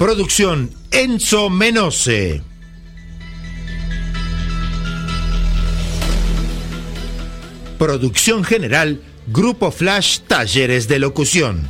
Producción 0.00 0.70
Enzo 0.92 1.50
Menose. 1.50 2.40
Producción 7.78 8.42
general 8.42 9.02
Grupo 9.26 9.70
Flash 9.70 10.20
Talleres 10.20 10.88
de 10.88 11.00
Locución. 11.00 11.68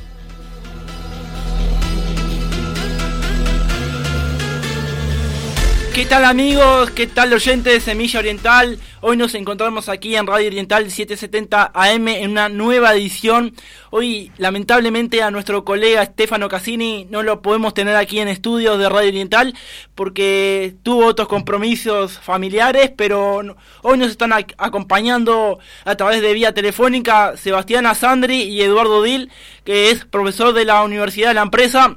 ¿Qué 5.92 6.06
tal 6.06 6.24
amigos? 6.24 6.92
¿Qué 6.92 7.08
tal 7.08 7.32
oyentes 7.32 7.72
de 7.72 7.80
Semilla 7.80 8.20
Oriental? 8.20 8.78
Hoy 9.02 9.16
nos 9.16 9.34
encontramos 9.34 9.88
aquí 9.88 10.14
en 10.14 10.26
Radio 10.26 10.48
Oriental 10.48 10.90
770 10.90 11.70
AM 11.72 12.08
en 12.08 12.32
una 12.32 12.50
nueva 12.50 12.92
edición. 12.92 13.54
Hoy 13.88 14.30
lamentablemente 14.36 15.22
a 15.22 15.30
nuestro 15.30 15.64
colega 15.64 16.04
Stefano 16.04 16.50
Cassini 16.50 17.06
no 17.08 17.22
lo 17.22 17.40
podemos 17.40 17.72
tener 17.72 17.96
aquí 17.96 18.20
en 18.20 18.28
estudios 18.28 18.78
de 18.78 18.90
Radio 18.90 19.08
Oriental 19.08 19.54
porque 19.94 20.74
tuvo 20.82 21.06
otros 21.06 21.28
compromisos 21.28 22.18
familiares, 22.18 22.92
pero 22.94 23.40
hoy 23.80 23.98
nos 23.98 24.10
están 24.10 24.34
acompañando 24.34 25.60
a 25.86 25.94
través 25.94 26.20
de 26.20 26.34
vía 26.34 26.52
telefónica 26.52 27.38
Sebastián 27.38 27.86
Asandri 27.86 28.42
y 28.42 28.60
Eduardo 28.60 29.02
Dil, 29.02 29.30
que 29.64 29.90
es 29.90 30.04
profesor 30.04 30.52
de 30.52 30.66
la 30.66 30.82
Universidad 30.82 31.28
de 31.28 31.34
la 31.34 31.42
Empresa 31.42 31.96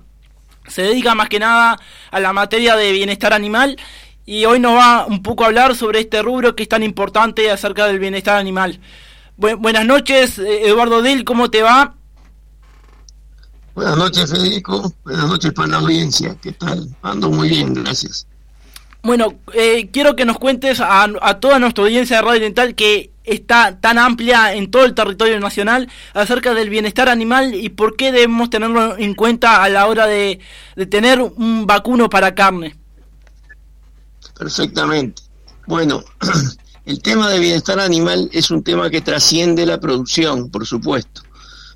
se 0.68 0.84
dedica 0.84 1.14
más 1.14 1.30
que 1.30 1.40
nada 1.40 1.78
a 2.10 2.20
la 2.20 2.32
materia 2.32 2.76
de 2.76 2.92
bienestar 2.92 3.34
animal 3.34 3.78
y 4.26 4.46
hoy 4.46 4.60
nos 4.60 4.76
va 4.76 5.06
un 5.06 5.22
poco 5.22 5.44
a 5.44 5.48
hablar 5.48 5.76
sobre 5.76 6.00
este 6.00 6.22
rubro 6.22 6.56
que 6.56 6.64
es 6.64 6.70
tan 6.70 6.84
importante 6.84 7.52
acerca 7.52 7.88
del 7.88 8.00
bienestar 8.00 8.38
animal. 8.38 8.80
buenas 9.38 9.86
noches, 9.86 10.40
eh, 10.40 10.68
Eduardo 10.68 11.02
Dil, 11.02 11.24
¿cómo 11.24 11.50
te 11.50 11.62
va? 11.62 11.96
Buenas 13.76 13.98
noches, 13.98 14.32
Federico. 14.32 14.94
Buenas 15.04 15.28
noches 15.28 15.52
para 15.52 15.68
la 15.68 15.78
audiencia. 15.78 16.38
¿Qué 16.40 16.52
tal? 16.52 16.88
Ando 17.02 17.32
muy 17.32 17.50
bien, 17.50 17.74
gracias. 17.74 18.28
Bueno, 19.02 19.34
eh, 19.54 19.90
quiero 19.92 20.16
que 20.16 20.26
nos 20.26 20.38
cuentes 20.38 20.80
a, 20.80 21.04
a, 21.04 21.40
toda 21.40 21.60
nuestra 21.60 21.84
audiencia 21.84 22.18
de 22.18 22.22
Radio 22.22 22.42
Dental 22.42 22.76
que 22.76 23.12
está 23.24 23.80
tan 23.80 23.98
amplia 23.98 24.54
en 24.54 24.70
todo 24.70 24.86
el 24.86 24.94
territorio 24.94 25.40
nacional 25.40 25.90
acerca 26.14 26.54
del 26.54 26.70
bienestar 26.70 27.10
animal 27.10 27.56
y 27.56 27.70
por 27.70 27.96
qué 27.96 28.12
debemos 28.12 28.50
tenerlo 28.50 28.98
en 28.98 29.14
cuenta 29.14 29.64
a 29.64 29.70
la 29.70 29.88
hora 29.88 30.08
de, 30.08 30.40
tener 30.90 31.20
un 31.20 31.66
vacuno 31.66 32.10
para 32.10 32.36
carne. 32.36 32.76
Perfectamente. 34.44 35.22
Bueno, 35.68 36.04
el 36.86 37.02
tema 37.02 37.30
de 37.30 37.40
bienestar 37.40 37.80
animal 37.80 38.30
es 38.34 38.52
un 38.52 38.62
tema 38.62 38.90
que 38.90 39.00
trasciende 39.00 39.66
la 39.66 39.80
producción, 39.80 40.50
por 40.50 40.66
supuesto, 40.66 41.22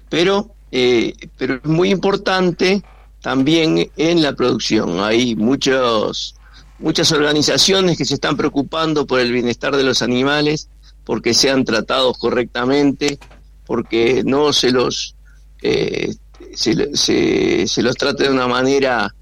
pero, 0.09 0.53
eh, 0.71 1.13
pero 1.37 1.55
es 1.55 1.65
muy 1.65 1.91
importante 1.91 2.83
también 3.21 3.89
en 3.95 4.21
la 4.21 4.33
producción. 4.33 4.99
Hay 4.99 5.35
muchos 5.35 6.35
muchas 6.79 7.11
organizaciones 7.13 7.97
que 7.97 8.05
se 8.05 8.15
están 8.15 8.35
preocupando 8.35 9.07
por 9.07 9.21
el 9.21 9.31
bienestar 9.31 9.75
de 9.75 9.83
los 9.83 10.01
animales, 10.01 10.67
porque 11.05 11.33
sean 11.33 11.63
tratados 11.63 12.17
correctamente, 12.17 13.17
porque 13.65 14.23
no 14.25 14.51
se 14.51 14.71
los 14.71 15.15
eh, 15.61 16.13
se, 16.53 17.65
se, 17.67 17.81
los 17.81 17.95
trate 17.95 18.25
de 18.25 18.29
una 18.29 18.47
manera 18.47 19.13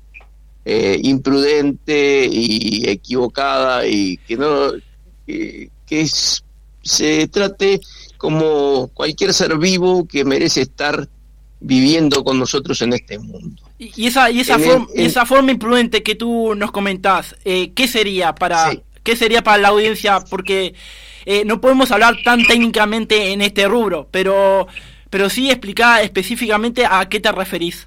eh, 0.66 1.00
imprudente 1.04 2.28
y 2.30 2.90
equivocada 2.90 3.86
y 3.86 4.18
que 4.18 4.36
no 4.36 4.72
que, 5.26 6.08
se 6.82 7.28
trate 7.28 7.80
como 8.18 8.90
cualquier 8.94 9.34
ser 9.34 9.58
vivo 9.58 10.08
que 10.08 10.24
merece 10.24 10.62
estar 10.62 11.08
viviendo 11.60 12.24
con 12.24 12.38
nosotros 12.38 12.82
en 12.82 12.94
este 12.94 13.18
mundo. 13.18 13.64
Y 13.80 14.08
esa, 14.08 14.30
y 14.30 14.40
esa, 14.42 14.60
forma, 14.60 14.88
esa 14.94 15.26
forma 15.26 15.52
imprudente 15.52 16.04
que 16.04 16.16
tú 16.16 16.54
nos 16.56 16.72
comentás, 16.72 17.36
eh, 17.44 17.72
¿qué 17.74 17.88
sería 17.88 18.36
para 18.36 18.72
qué 19.04 19.16
sería 19.16 19.44
para 19.44 19.58
la 19.58 19.70
audiencia? 19.70 20.20
Porque 20.20 20.74
eh, 21.26 21.44
no 21.46 21.62
podemos 21.62 21.92
hablar 21.92 22.18
tan 22.24 22.46
técnicamente 22.46 23.32
en 23.32 23.42
este 23.42 23.68
rubro, 23.68 24.08
pero, 24.12 24.68
pero 25.10 25.30
sí 25.30 25.50
explicar 25.50 26.04
específicamente 26.04 26.86
a 26.86 27.08
qué 27.10 27.20
te 27.20 27.32
referís. 27.32 27.86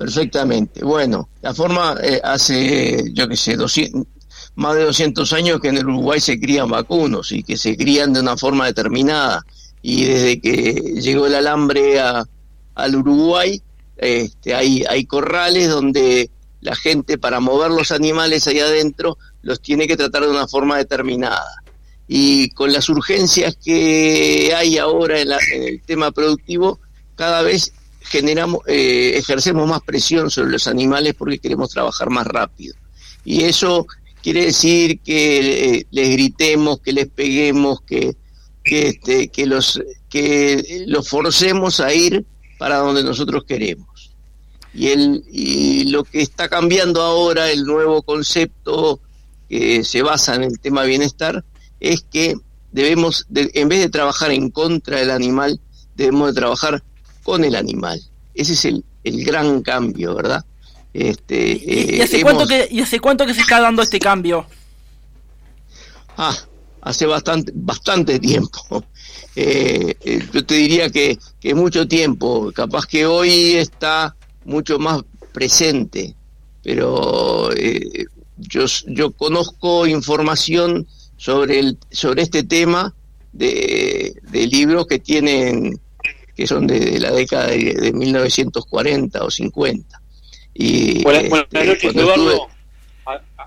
Perfectamente. 0.00 0.82
Bueno, 0.82 1.28
la 1.42 1.52
forma 1.52 1.94
eh, 2.02 2.22
hace, 2.24 3.12
yo 3.12 3.28
qué 3.28 3.36
sé, 3.36 3.54
más 4.54 4.74
de 4.74 4.84
200 4.84 5.30
años 5.34 5.60
que 5.60 5.68
en 5.68 5.76
el 5.76 5.86
Uruguay 5.86 6.18
se 6.18 6.40
crían 6.40 6.70
vacunos 6.70 7.32
y 7.32 7.42
que 7.42 7.58
se 7.58 7.76
crían 7.76 8.14
de 8.14 8.20
una 8.20 8.38
forma 8.38 8.64
determinada. 8.64 9.44
Y 9.82 10.04
desde 10.04 10.40
que 10.40 10.72
llegó 11.02 11.26
el 11.26 11.34
alambre 11.34 12.00
a, 12.00 12.24
al 12.76 12.96
Uruguay, 12.96 13.60
este, 13.98 14.54
hay, 14.54 14.84
hay 14.88 15.04
corrales 15.04 15.68
donde 15.68 16.30
la 16.62 16.74
gente 16.76 17.18
para 17.18 17.40
mover 17.40 17.70
los 17.70 17.90
animales 17.90 18.46
ahí 18.46 18.58
adentro 18.58 19.18
los 19.42 19.60
tiene 19.60 19.86
que 19.86 19.98
tratar 19.98 20.22
de 20.22 20.30
una 20.30 20.48
forma 20.48 20.78
determinada. 20.78 21.62
Y 22.08 22.48
con 22.52 22.72
las 22.72 22.88
urgencias 22.88 23.54
que 23.62 24.54
hay 24.56 24.78
ahora 24.78 25.20
en, 25.20 25.28
el 25.52 25.82
tema 25.82 26.10
productivo, 26.10 26.80
cada 27.16 27.42
vez 27.42 27.74
eh, 28.12 29.12
ejercemos 29.16 29.68
más 29.68 29.82
presión 29.82 30.30
sobre 30.30 30.50
los 30.50 30.66
animales 30.66 31.14
porque 31.14 31.38
queremos 31.38 31.70
trabajar 31.70 32.10
más 32.10 32.26
rápido. 32.26 32.74
Y 33.24 33.42
eso 33.42 33.86
quiere 34.22 34.46
decir 34.46 35.00
que 35.00 35.78
eh, 35.78 35.86
les 35.90 36.10
gritemos, 36.10 36.80
que 36.80 36.92
les 36.92 37.08
peguemos, 37.08 37.80
que, 37.82 38.16
que, 38.64 38.88
este, 38.88 39.28
que, 39.28 39.46
los, 39.46 39.80
que 40.08 40.84
los 40.86 41.08
forcemos 41.08 41.80
a 41.80 41.92
ir 41.92 42.24
para 42.58 42.78
donde 42.78 43.02
nosotros 43.02 43.44
queremos. 43.44 44.12
Y, 44.72 44.88
el, 44.88 45.24
y 45.30 45.84
lo 45.84 46.04
que 46.04 46.22
está 46.22 46.48
cambiando 46.48 47.02
ahora, 47.02 47.50
el 47.50 47.64
nuevo 47.64 48.02
concepto 48.02 49.00
que 49.48 49.82
se 49.82 50.02
basa 50.02 50.36
en 50.36 50.44
el 50.44 50.60
tema 50.60 50.84
bienestar, 50.84 51.44
es 51.80 52.02
que 52.02 52.36
debemos, 52.70 53.26
en 53.34 53.68
vez 53.68 53.80
de 53.80 53.88
trabajar 53.88 54.30
en 54.30 54.50
contra 54.50 54.98
del 54.98 55.10
animal, 55.10 55.60
debemos 55.96 56.28
de 56.28 56.40
trabajar 56.40 56.84
con 57.22 57.44
el 57.44 57.54
animal. 57.54 58.00
Ese 58.34 58.52
es 58.54 58.64
el, 58.64 58.84
el 59.04 59.24
gran 59.24 59.62
cambio, 59.62 60.14
¿verdad? 60.14 60.44
Este, 60.92 61.52
¿Y, 61.52 62.00
hace 62.00 62.22
cuánto 62.22 62.46
que, 62.46 62.68
¿Y 62.70 62.80
hace 62.80 62.98
cuánto 62.98 63.26
que 63.26 63.34
se 63.34 63.42
está 63.42 63.60
dando 63.60 63.82
este 63.82 63.98
cambio? 63.98 64.46
Ah, 66.16 66.36
hace 66.82 67.06
bastante, 67.06 67.52
bastante 67.54 68.18
tiempo. 68.18 68.84
Eh, 69.36 69.94
eh, 70.00 70.28
yo 70.32 70.44
te 70.44 70.54
diría 70.54 70.90
que, 70.90 71.16
que 71.38 71.54
mucho 71.54 71.86
tiempo. 71.86 72.50
Capaz 72.52 72.84
que 72.84 73.06
hoy 73.06 73.52
está 73.54 74.16
mucho 74.44 74.80
más 74.80 75.02
presente, 75.32 76.16
pero 76.64 77.52
eh, 77.56 78.06
yo, 78.36 78.64
yo 78.88 79.12
conozco 79.12 79.86
información 79.86 80.86
sobre, 81.16 81.60
el, 81.60 81.78
sobre 81.90 82.22
este 82.22 82.42
tema 82.42 82.94
de, 83.32 84.20
libros 84.32 84.86
que 84.86 84.98
tienen 84.98 85.80
que 86.40 86.46
son 86.46 86.66
de, 86.66 86.98
la 86.98 87.12
década 87.12 87.48
de, 87.48 87.92
1940 87.92 89.22
o 89.22 89.30
50. 89.30 90.02
Y, 90.54 91.02
buenas, 91.02 91.24
este, 91.24 91.66
noches, 91.66 91.94
Eduardo. 91.94 92.48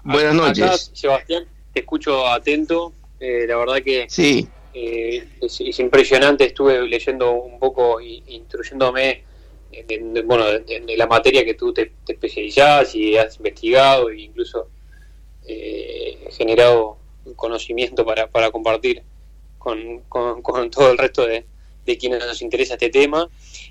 buenas 0.04 0.36
noches. 0.36 0.92
Sebastián, 0.94 1.48
te 1.74 1.80
escucho 1.80 2.28
atento. 2.28 2.94
Eh, 3.20 3.46
la 3.48 3.58
verdad 3.58 3.78
que 3.84 4.06
sí. 4.10 4.48
Eh, 4.76 5.28
es, 5.42 5.80
impresionante. 5.80 6.46
Estuve 6.46 6.88
leyendo 6.88 7.32
un 7.32 7.58
poco, 7.58 8.00
instruyéndome 8.00 9.24
de, 9.72 10.24
bueno, 10.24 10.46
de, 10.46 10.94
la 10.96 11.08
materia 11.08 11.44
que 11.44 11.56
tú 11.56 11.74
te, 11.74 11.94
te, 12.06 12.14
especializás 12.14 12.94
y 12.94 13.18
has 13.18 13.38
investigado 13.38 14.12
e 14.12 14.22
incluso 14.22 14.68
eh, 15.48 16.28
generado 16.30 16.98
conocimiento 17.36 18.06
para, 18.06 18.28
para 18.28 18.52
compartir 18.52 19.02
con, 19.58 20.02
con, 20.10 20.70
todo 20.70 20.92
el 20.92 20.98
resto 21.00 21.26
de, 21.26 21.48
de, 21.86 21.98
quienes 21.98 22.20
nos 22.26 22.42
interesa 22.42 22.74
este 22.74 22.90
tema. 22.90 23.28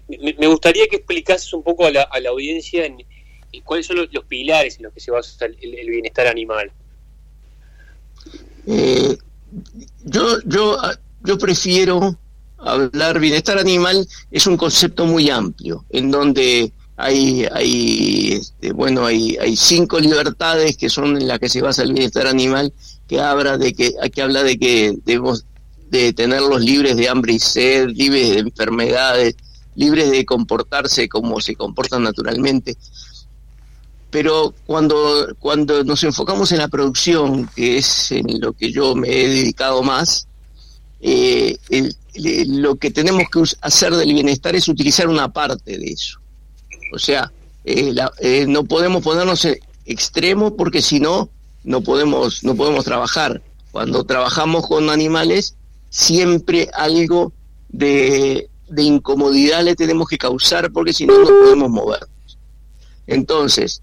Me, 0.08 0.46
gustaría 0.46 0.86
que 0.88 0.96
explicases 0.96 1.52
un 1.52 1.62
poco 1.62 1.86
a 1.86 1.90
la, 1.90 2.02
a 2.02 2.20
la 2.20 2.30
audiencia 2.30 2.84
en, 2.84 2.98
cuáles 3.64 3.86
son 3.86 3.96
los, 3.96 4.24
pilares 4.26 4.76
en 4.76 4.84
los 4.84 4.92
que 4.92 5.00
se 5.00 5.10
basa 5.10 5.46
el, 5.46 5.56
el 5.74 5.90
bienestar 5.90 6.26
animal. 6.26 6.70
Eh, 8.66 9.16
yo, 10.04 10.40
yo, 10.46 10.78
yo 11.24 11.38
prefiero 11.38 12.18
hablar 12.58 13.18
bienestar 13.18 13.58
animal 13.58 14.06
es 14.30 14.46
un 14.46 14.56
concepto 14.56 15.04
muy 15.06 15.30
amplio, 15.30 15.84
en 15.90 16.10
donde 16.10 16.72
hay, 16.96 17.46
hay 17.52 18.32
este, 18.34 18.72
bueno, 18.72 19.04
hay, 19.04 19.36
hay 19.36 19.56
cinco 19.56 19.98
libertades 19.98 20.76
que 20.76 20.88
son 20.88 21.16
en 21.16 21.26
las 21.26 21.38
que 21.38 21.48
se 21.48 21.60
basa 21.60 21.82
el 21.82 21.92
bienestar 21.92 22.26
animal, 22.26 22.72
que 23.08 23.20
habla 23.20 23.58
de 23.58 23.72
que, 23.72 23.92
que 24.12 24.22
habla 24.22 24.42
de 24.42 24.58
que 24.58 24.94
debemos 25.04 25.44
de 25.92 26.14
tenerlos 26.14 26.62
libres 26.62 26.96
de 26.96 27.06
hambre 27.06 27.34
y 27.34 27.38
sed, 27.38 27.90
libres 27.90 28.30
de 28.30 28.38
enfermedades, 28.38 29.36
libres 29.74 30.10
de 30.10 30.24
comportarse 30.24 31.06
como 31.06 31.38
se 31.38 31.54
comportan 31.54 32.02
naturalmente. 32.02 32.78
Pero 34.10 34.54
cuando, 34.66 35.36
cuando 35.38 35.84
nos 35.84 36.02
enfocamos 36.02 36.50
en 36.52 36.58
la 36.58 36.68
producción, 36.68 37.46
que 37.54 37.76
es 37.76 38.10
en 38.10 38.40
lo 38.40 38.54
que 38.54 38.72
yo 38.72 38.94
me 38.94 39.08
he 39.08 39.28
dedicado 39.28 39.82
más, 39.82 40.26
eh, 41.02 41.58
lo 42.46 42.76
que 42.76 42.90
tenemos 42.90 43.24
que 43.30 43.42
hacer 43.60 43.94
del 43.94 44.14
bienestar 44.14 44.56
es 44.56 44.68
utilizar 44.68 45.08
una 45.08 45.30
parte 45.30 45.76
de 45.78 45.86
eso. 45.88 46.18
O 46.94 46.98
sea, 46.98 47.30
eh, 47.66 47.94
eh, 48.20 48.46
no 48.48 48.64
podemos 48.64 49.02
ponernos 49.02 49.46
extremos 49.84 50.54
porque 50.56 50.80
si 50.80 51.00
no, 51.00 51.28
no 51.64 51.82
podemos, 51.82 52.44
no 52.44 52.54
podemos 52.54 52.82
trabajar. 52.86 53.42
Cuando 53.72 54.04
trabajamos 54.04 54.66
con 54.66 54.88
animales, 54.88 55.54
siempre 55.92 56.70
algo 56.72 57.32
de, 57.68 58.48
de 58.68 58.82
incomodidad 58.82 59.62
le 59.62 59.76
tenemos 59.76 60.08
que 60.08 60.16
causar 60.16 60.72
porque 60.72 60.92
si 60.92 61.06
no, 61.06 61.18
no 61.18 61.26
podemos 61.26 61.70
movernos. 61.70 62.38
Entonces, 63.06 63.82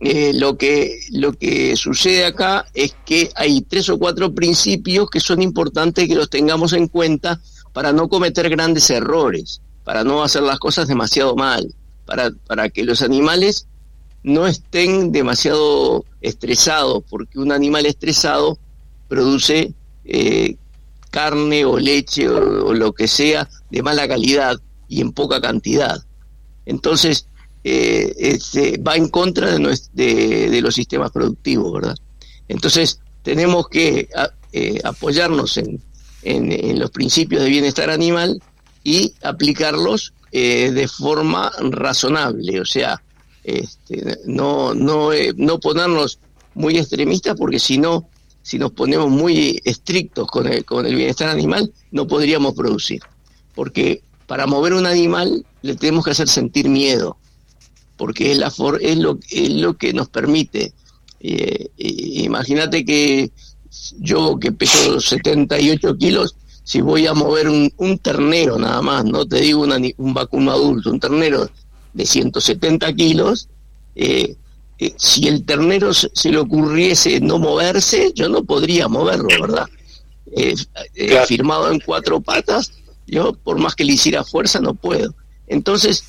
eh, 0.00 0.32
lo, 0.34 0.56
que, 0.56 0.98
lo 1.10 1.34
que 1.34 1.76
sucede 1.76 2.24
acá 2.24 2.64
es 2.72 2.96
que 3.04 3.30
hay 3.34 3.60
tres 3.60 3.90
o 3.90 3.98
cuatro 3.98 4.34
principios 4.34 5.10
que 5.10 5.20
son 5.20 5.42
importantes 5.42 6.08
que 6.08 6.14
los 6.14 6.30
tengamos 6.30 6.72
en 6.72 6.88
cuenta 6.88 7.38
para 7.74 7.92
no 7.92 8.08
cometer 8.08 8.48
grandes 8.48 8.88
errores, 8.88 9.60
para 9.84 10.02
no 10.02 10.22
hacer 10.22 10.42
las 10.42 10.58
cosas 10.58 10.88
demasiado 10.88 11.36
mal 11.36 11.74
para, 12.46 12.68
que 12.68 12.84
los 12.84 13.02
animales 13.02 13.66
no 14.22 14.46
estén 14.46 15.12
demasiado 15.12 16.04
estresados, 16.20 17.02
porque 17.08 17.38
un 17.38 17.52
animal 17.52 17.86
estresado 17.86 18.58
produce 19.08 19.72
eh, 20.04 20.56
carne 21.10 21.64
o 21.64 21.78
leche 21.78 22.28
o, 22.28 22.72
lo 22.72 22.92
que 22.92 23.08
sea 23.08 23.48
de 23.70 23.82
mala 23.82 24.08
calidad 24.08 24.56
y 24.88 25.00
en 25.00 25.12
poca 25.12 25.40
cantidad. 25.40 26.02
Entonces, 26.66 27.26
eh, 27.64 28.14
este, 28.18 28.78
va 28.78 28.96
en 28.96 29.08
contra 29.08 29.50
de, 29.50 30.60
los 30.62 30.74
sistemas 30.74 31.10
productivos, 31.10 31.72
¿verdad? 31.72 31.96
Entonces, 32.48 33.00
tenemos 33.22 33.68
que 33.68 34.08
eh, 34.52 34.80
apoyarnos 34.84 35.58
en, 35.58 35.80
los 36.78 36.90
principios 36.90 37.42
de 37.42 37.48
bienestar 37.48 37.90
animal 37.90 38.42
y 38.84 39.14
aplicarlos 39.22 40.12
eh, 40.32 40.70
de 40.70 40.86
forma 40.86 41.50
razonable, 41.60 42.60
o 42.60 42.64
sea, 42.64 43.02
este, 43.42 44.18
no, 44.26 44.74
no, 44.74 45.10
no 45.36 45.60
ponernos 45.60 46.18
muy 46.54 46.76
extremistas 46.76 47.36
porque 47.38 47.58
si 47.58 47.78
no, 47.78 48.08
si 48.42 48.58
nos 48.58 48.72
ponemos 48.72 49.10
muy 49.10 49.60
estrictos 49.64 50.26
con 50.28 50.46
el, 50.46 50.64
con 50.64 50.86
el 50.86 50.94
bienestar 50.94 51.28
animal, 51.28 51.72
no 51.90 52.06
podríamos 52.06 52.54
producir. 52.54 53.00
Porque 53.54 54.02
para 54.26 54.46
mover 54.46 54.74
un 54.74 54.86
animal 54.86 55.44
le 55.62 55.74
tenemos 55.76 56.04
que 56.04 56.12
hacer 56.12 56.28
sentir 56.28 56.68
miedo, 56.68 57.16
porque 57.96 58.32
es, 58.32 58.38
la 58.38 58.50
for 58.50 58.78
es, 58.82 58.96
lo, 58.96 59.18
es 59.30 59.50
lo 59.50 59.76
que 59.76 59.92
nos 59.92 60.08
permite. 60.08 60.72
Eh, 61.20 61.68
Imagínate 61.76 62.84
que 62.84 63.30
yo 63.98 64.38
que 64.38 64.52
peso 64.52 65.00
78 65.00 65.96
kilos, 65.96 66.36
si 66.64 66.80
voy 66.80 67.06
a 67.06 67.14
mover 67.14 67.48
un, 67.48 67.98
ternero 67.98 68.58
nada 68.58 68.80
más, 68.82 69.04
no 69.04 69.26
te 69.26 69.40
digo 69.40 69.66
un 69.96 70.14
vacuno 70.14 70.52
adulto, 70.52 70.90
un 70.90 71.00
ternero 71.00 71.50
de 71.92 72.06
170 72.06 72.92
kilos, 72.94 73.48
eh, 73.94 74.36
eh, 74.80 74.94
si 74.96 75.28
el 75.28 75.44
ternero 75.44 75.92
se, 75.92 76.30
le 76.30 76.38
ocurriese 76.38 77.20
no 77.20 77.38
moverse, 77.38 78.12
yo 78.14 78.30
no 78.30 78.42
podría 78.44 78.88
moverlo, 78.88 79.28
¿verdad? 79.40 79.68
Eh, 80.32 80.54
firmado 81.26 81.70
en 81.70 81.80
cuatro 81.80 82.20
patas, 82.20 82.72
yo 83.06 83.34
por 83.34 83.58
más 83.58 83.74
que 83.74 83.84
le 83.84 83.92
hiciera 83.92 84.24
fuerza 84.24 84.58
no 84.58 84.72
puedo. 84.72 85.14
Entonces, 85.48 86.02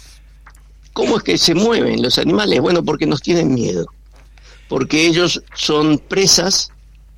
¿cómo 0.94 1.18
es 1.18 1.24
que 1.24 1.38
se 1.38 1.54
mueven 1.54 2.02
los 2.02 2.18
animales? 2.18 2.62
Bueno, 2.62 2.82
porque 2.82 3.06
nos 3.06 3.22
tienen 3.22 3.54
miedo, 3.54 3.88
porque 4.70 5.06
ellos 5.06 5.44
son 5.54 5.98
presas, 5.98 6.72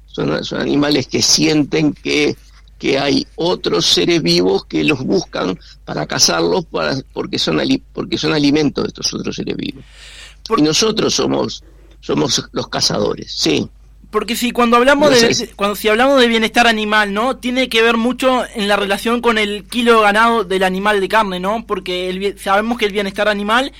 son, 0.07 0.43
son 0.43 0.59
animales 0.59 1.05
que 1.05 1.21
sienten 1.21 1.93
que 1.93 2.35
que 2.83 2.99
hay 2.99 3.25
otros 3.35 3.85
seres 3.85 4.21
vivos 4.21 4.65
que 4.65 4.83
los 4.83 5.05
buscan 5.05 5.57
para 5.85 6.05
cazarlos 6.05 6.65
para, 6.65 6.97
porque, 7.13 7.39
son 7.39 7.61
porque 7.93 8.17
son 8.17 8.33
alimentos 8.33 8.83
de 8.83 8.87
estos 8.89 9.13
otros 9.13 9.37
seres 9.37 9.55
vivos. 9.55 9.85
Y 10.57 10.61
nosotros 10.61 11.13
somos, 11.13 11.63
somos 11.99 12.49
los 12.51 12.67
cazadores, 12.67 13.33
sí. 13.33 13.69
Porque 14.13 14.35
si 14.35 14.51
cuando 14.51 14.77
hablamos 14.77 15.09
de 15.09 15.49
cuando 15.55 15.75
si 15.75 15.87
hablamos 15.87 16.21
de 16.21 16.27
bienestar 16.27 16.67
animal, 16.67 17.13
¿no? 17.15 17.37
Tiene 17.37 17.67
que 17.67 17.81
ver 17.81 17.97
mucho 17.97 18.43
en 18.53 18.67
la 18.67 18.75
relación 18.75 19.21
con 19.21 19.39
el 19.39 19.63
kilo 19.63 20.01
ganado 20.01 20.43
del 20.43 20.61
animal 20.61 21.01
de 21.01 21.07
carne, 21.07 21.39
¿no? 21.39 21.65
Porque 21.65 22.09
el, 22.09 22.37
sabemos 22.37 22.77
que 22.77 22.85
el 22.85 22.91
bienestar 22.91 23.27
animal, 23.27 23.71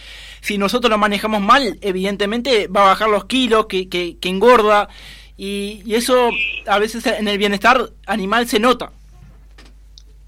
si 0.42 0.58
nosotros 0.58 0.90
lo 0.90 0.98
manejamos 0.98 1.40
mal, 1.40 1.78
evidentemente 1.82 2.68
va 2.68 2.82
a 2.82 2.88
bajar 2.88 3.10
los 3.10 3.26
kilos, 3.26 3.68
que, 3.68 3.88
que, 3.88 4.18
que 4.18 4.30
engorda. 4.30 4.90
Y, 5.38 5.94
eso 5.94 6.30
a 6.66 6.80
veces 6.80 7.06
en 7.06 7.28
el 7.28 7.38
bienestar 7.38 7.92
animal 8.08 8.48
se 8.48 8.60
nota. 8.60 8.92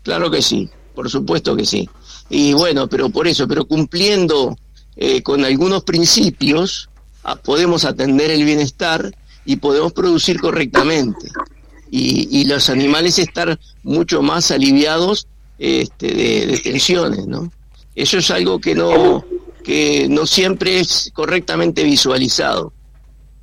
Claro 0.03 0.29
que 0.29 0.41
sí, 0.41 0.69
por 0.93 1.09
supuesto 1.09 1.55
que 1.55 1.65
sí. 1.65 1.89
Y 2.29 2.53
bueno, 2.53 2.87
pero 2.87 3.09
por 3.09 3.27
eso, 3.27 3.47
pero 3.47 3.65
cumpliendo 3.65 4.55
eh, 4.97 5.21
con 5.21 5.44
algunos 5.44 5.83
principios, 5.83 6.89
ah, 7.24 7.36
podemos 7.36 7.86
atender 7.86 8.31
el 8.31 8.45
bienestar 8.45 9.13
y 9.45 9.57
podemos 9.57 9.94
producir 9.94 10.39
correctamente. 10.39 11.30
Y, 11.92 12.44
los 12.45 12.69
animales 12.69 13.19
estar 13.19 13.57
mucho 13.83 14.21
más 14.21 14.51
aliviados 14.51 15.27
este, 15.57 16.13
de, 16.13 16.59
tensiones, 16.62 17.25
¿no? 17.25 17.50
Eso 17.95 18.18
es 18.18 18.30
algo 18.31 18.59
que 18.59 18.75
no, 18.75 19.24
que 19.63 20.07
no 20.09 20.25
siempre 20.25 20.81
es 20.81 21.09
correctamente 21.13 21.83
visualizado. 21.83 22.74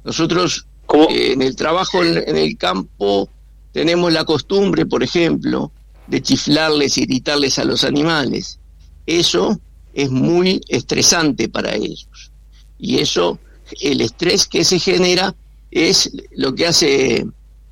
Nosotros 0.04 0.66
en 1.08 1.40
el 1.43 1.56
trabajo 1.56 2.04
en, 2.04 2.37
el 2.37 2.56
campo 2.58 3.28
tenemos 3.72 4.12
la 4.12 4.25
costumbre, 4.25 4.84
por 4.84 5.02
ejemplo, 5.02 5.72
de 6.06 6.20
chiflarles 6.20 6.99
y 6.99 7.06
gritarles 7.06 7.58
a 7.58 7.64
los 7.64 7.84
animales. 7.84 8.58
Eso 9.06 9.58
es 9.94 10.11
muy 10.11 10.61
estresante 10.68 11.49
para 11.49 11.75
ellos. 11.75 12.32
Y 12.78 12.99
eso, 12.99 13.38
el 13.80 14.00
estrés 14.00 14.46
que 14.46 14.64
se 14.64 14.78
genera 14.78 15.34
es 15.70 16.11
lo 16.32 16.54
que 16.54 16.66
hace 16.66 17.26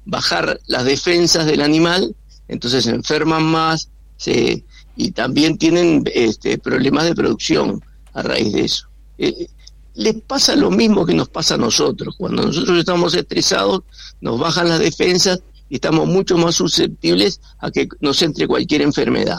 bajar 0.04 0.60
las 0.66 0.84
defensas 0.84 1.46
del 1.46 1.60
animal, 1.60 2.14
entonces 2.48 2.84
se 2.84 2.90
enferman 2.90 3.44
más 3.44 3.90
se, 4.16 4.64
y 4.96 5.12
también 5.12 5.56
tienen 5.56 6.04
este, 6.14 6.58
problemas 6.58 7.04
de 7.04 7.14
producción 7.14 7.82
a 8.12 8.22
raíz 8.22 8.52
de 8.52 8.60
eso. 8.66 8.86
Eh, 9.18 9.48
les 9.94 10.14
pasa 10.22 10.54
lo 10.56 10.70
mismo 10.70 11.06
que 11.06 11.14
nos 11.14 11.28
pasa 11.28 11.54
a 11.54 11.58
nosotros. 11.58 12.14
Cuando 12.18 12.44
nosotros 12.44 12.78
estamos 12.78 13.14
estresados, 13.14 13.82
nos 14.20 14.38
bajan 14.38 14.68
las 14.68 14.78
defensas 14.78 15.40
y 15.68 15.76
estamos 15.76 16.06
mucho 16.06 16.36
más 16.36 16.54
susceptibles 16.54 17.40
a 17.60 17.70
que 17.70 17.88
nos 18.00 18.20
entre 18.22 18.46
cualquier 18.46 18.82
enfermedad. 18.82 19.38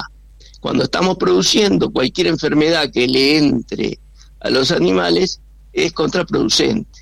Cuando 0.61 0.83
estamos 0.83 1.17
produciendo 1.17 1.91
cualquier 1.91 2.27
enfermedad 2.27 2.89
que 2.91 3.07
le 3.07 3.37
entre 3.37 3.99
a 4.39 4.49
los 4.49 4.71
animales, 4.71 5.41
es 5.73 5.91
contraproducente. 5.91 7.01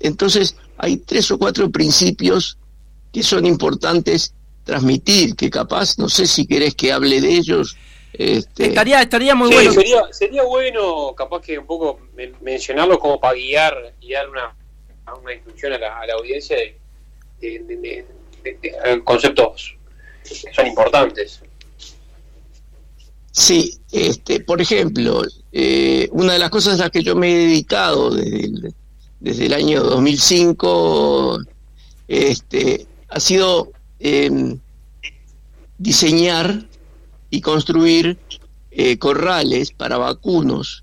Entonces, 0.00 0.56
hay 0.76 0.98
tres 0.98 1.30
o 1.30 1.38
cuatro 1.38 1.70
principios 1.70 2.58
que 3.12 3.22
son 3.22 3.46
importantes 3.46 4.34
transmitir, 4.64 5.34
que 5.36 5.48
capaz, 5.48 5.98
no 5.98 6.08
sé 6.08 6.26
si 6.26 6.46
querés 6.46 6.74
que 6.74 6.92
hable 6.92 7.20
de 7.20 7.32
ellos 7.32 7.76
este... 8.12 8.66
Estaría, 8.66 9.02
estaría 9.02 9.34
muy 9.34 9.52
bueno. 9.52 9.72
Sería, 9.72 10.02
sería 10.10 10.42
bueno, 10.42 11.14
capaz 11.14 11.40
que 11.42 11.58
un 11.58 11.66
poco 11.66 12.00
mencionarlo 12.40 12.98
como 12.98 13.20
para 13.20 13.34
guiar 13.34 13.94
y 14.00 14.12
dar 14.12 14.28
una, 14.28 14.54
una 15.22 15.32
instrucción 15.32 15.72
a 15.74 15.78
la, 15.78 16.12
audiencia 16.18 16.56
de, 16.56 18.04
de, 18.42 19.02
conceptos 19.04 19.76
que 20.24 20.34
son 20.34 20.66
importantes. 20.66 21.42
Sí, 23.32 23.78
este, 23.92 24.40
por 24.40 24.60
ejemplo, 24.60 25.22
eh, 25.52 26.08
una 26.12 26.32
de 26.32 26.38
las 26.38 26.50
cosas 26.50 26.80
a 26.80 26.84
las 26.84 26.90
que 26.90 27.02
yo 27.02 27.14
me 27.14 27.32
he 27.32 27.38
dedicado 27.46 28.10
desde 28.10 28.44
el, 28.44 28.74
desde 29.20 29.46
el 29.46 29.54
año 29.54 29.82
2005 29.82 31.40
este, 32.08 32.86
ha 33.08 33.20
sido 33.20 33.70
em, 34.00 34.58
diseñar 35.78 36.66
y 37.30 37.40
construir 37.40 38.18
eh, 38.72 38.98
corrales 38.98 39.70
para 39.70 39.98
vacunos 39.98 40.82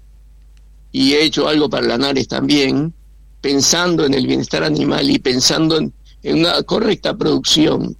y 0.92 1.13
he 1.13 1.24
hecho 1.24 1.48
algo 1.48 1.70
para 1.70 1.86
lanares 1.86 2.27
también, 2.27 2.94
pensando 3.42 4.06
en 4.06 4.13
el 4.13 4.25
bienestar 4.25 4.63
animal 4.63 5.10
y 5.10 5.20
pensando 5.20 5.77
en, 5.77 5.94
una 6.24 6.63
correcta 6.63 7.16
producción. 7.16 7.96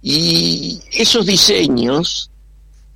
Y 0.00 0.80
esos 0.92 1.26
diseños, 1.26 2.30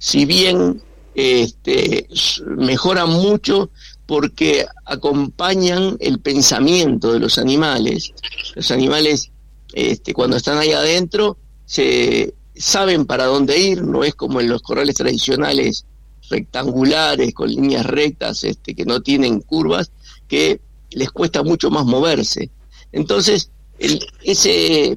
si 0.02 0.24
bien 0.24 0.82
este, 1.14 2.08
mejoran 2.44 3.08
mucho 3.08 3.70
porque 4.04 4.66
acompañan 4.84 5.96
el 6.00 6.18
pensamiento 6.18 7.12
de 7.12 7.20
los 7.20 7.38
animales. 7.38 8.12
Los 8.56 8.72
animales, 8.72 9.30
este, 9.72 10.12
cuando 10.12 10.36
están 10.36 10.58
ahí 10.58 10.72
adentro, 10.72 11.36
se 11.66 12.34
saben 12.56 13.06
para 13.06 13.26
dónde 13.26 13.56
ir, 13.56 13.84
no 13.84 14.02
es 14.02 14.16
como 14.16 14.40
en 14.40 14.48
los 14.48 14.60
corrales 14.62 14.96
tradicionales 14.96 15.86
rectangulares, 16.28 17.32
con 17.32 17.48
líneas 17.48 17.86
rectas, 17.86 18.42
este, 18.42 18.74
que 18.74 18.84
no 18.84 19.02
tienen 19.02 19.38
curvas, 19.40 19.92
que 20.26 20.60
les 20.90 21.12
cuesta 21.12 21.44
mucho 21.44 21.70
más 21.70 21.84
moverse. 21.84 22.50
Entonces, 22.90 23.50
ese 23.78 24.96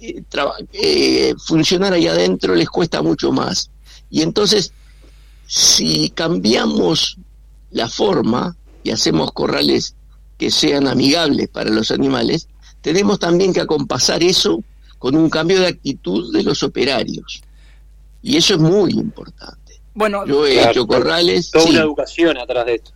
eh, 0.00 0.24
eh, 0.72 1.34
funcionar 1.46 1.92
ahí 1.92 2.08
adentro 2.08 2.56
les 2.56 2.68
cuesta 2.68 3.02
mucho 3.02 3.30
más. 3.30 3.70
Y 4.12 4.20
entonces, 4.20 4.72
si 5.46 6.10
cambiamos 6.10 7.16
la 7.70 7.88
forma 7.88 8.54
y 8.84 8.90
hacemos 8.90 9.32
corrales 9.32 9.96
que 10.36 10.50
sean 10.50 10.86
amigables 10.86 11.48
para 11.48 11.70
los 11.70 11.90
animales, 11.90 12.46
tenemos 12.82 13.18
también 13.18 13.54
que 13.54 13.62
acompasar 13.62 14.22
eso 14.22 14.62
con 14.98 15.16
un 15.16 15.30
cambio 15.30 15.60
de 15.60 15.68
actitud 15.68 16.30
de 16.30 16.42
los 16.42 16.62
operarios. 16.62 17.42
Y 18.20 18.36
eso 18.36 18.54
es 18.54 18.60
muy 18.60 18.92
importante. 18.92 19.80
Bueno, 19.94 20.26
yo 20.26 20.46
he 20.46 20.62
hecho 20.62 20.86
corrales. 20.86 21.50
Toda 21.50 21.70
una 21.70 21.80
educación 21.80 22.36
atrás 22.36 22.66
de 22.66 22.74
esto. 22.74 22.92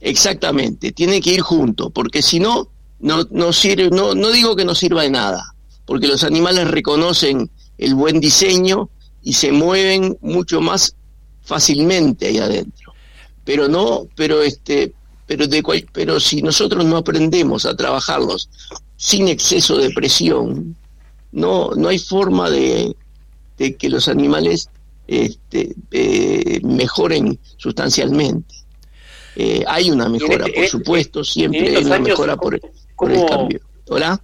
Exactamente, 0.00 0.92
tiene 0.92 1.20
que 1.20 1.34
ir 1.34 1.40
junto, 1.40 1.90
porque 1.90 2.22
si 2.22 2.38
no, 2.38 2.68
no, 3.00 3.26
no 3.30 3.52
sirve, 3.52 3.90
no, 3.90 4.14
no 4.14 4.30
digo 4.30 4.54
que 4.54 4.64
no 4.64 4.74
sirva 4.74 5.02
de 5.02 5.10
nada, 5.10 5.54
porque 5.84 6.06
los 6.06 6.22
animales 6.22 6.70
reconocen 6.70 7.50
el 7.76 7.94
buen 7.96 8.20
diseño 8.20 8.88
y 9.22 9.32
se 9.32 9.52
mueven 9.52 10.16
mucho 10.20 10.60
más 10.60 10.94
fácilmente 11.42 12.28
ahí 12.28 12.38
adentro. 12.38 12.92
Pero 13.44 13.68
no, 13.68 14.06
pero 14.14 14.42
este, 14.42 14.92
pero 15.26 15.46
de 15.46 15.62
cual, 15.62 15.86
pero 15.92 16.20
si 16.20 16.42
nosotros 16.42 16.84
no 16.84 16.96
aprendemos 16.96 17.66
a 17.66 17.76
trabajarlos 17.76 18.48
sin 18.96 19.28
exceso 19.28 19.78
de 19.78 19.90
presión, 19.90 20.76
no, 21.32 21.70
no 21.76 21.88
hay 21.88 21.98
forma 21.98 22.50
de, 22.50 22.94
de 23.56 23.76
que 23.76 23.88
los 23.88 24.08
animales 24.08 24.68
este, 25.06 25.74
eh, 25.90 26.60
mejoren 26.62 27.38
sustancialmente. 27.56 28.54
Eh, 29.36 29.64
hay 29.66 29.90
una 29.90 30.08
mejora, 30.08 30.46
por 30.54 30.66
supuesto, 30.66 31.24
siempre 31.24 31.76
hay 31.76 31.84
una 31.84 31.98
mejora 31.98 32.36
por, 32.36 32.54
el 32.54 33.26
cambio. 33.26 33.60
¿Hola? 33.88 34.22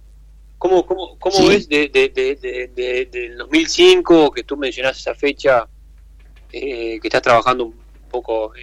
¿Cómo, 0.57 0.85
cómo, 0.85 1.17
cómo 1.19 1.47
ves 1.47 1.69
de, 1.69 1.89
de, 1.89 3.09
del 3.11 3.37
2005, 3.37 4.31
que 4.31 4.43
tú 4.43 4.57
mencionaste 4.57 5.01
esa 5.01 5.15
fecha, 5.15 5.67
eh, 6.51 6.99
que 6.99 7.07
estás 7.07 7.21
trabajando 7.21 7.65
un 7.65 7.75
poco 8.09 8.53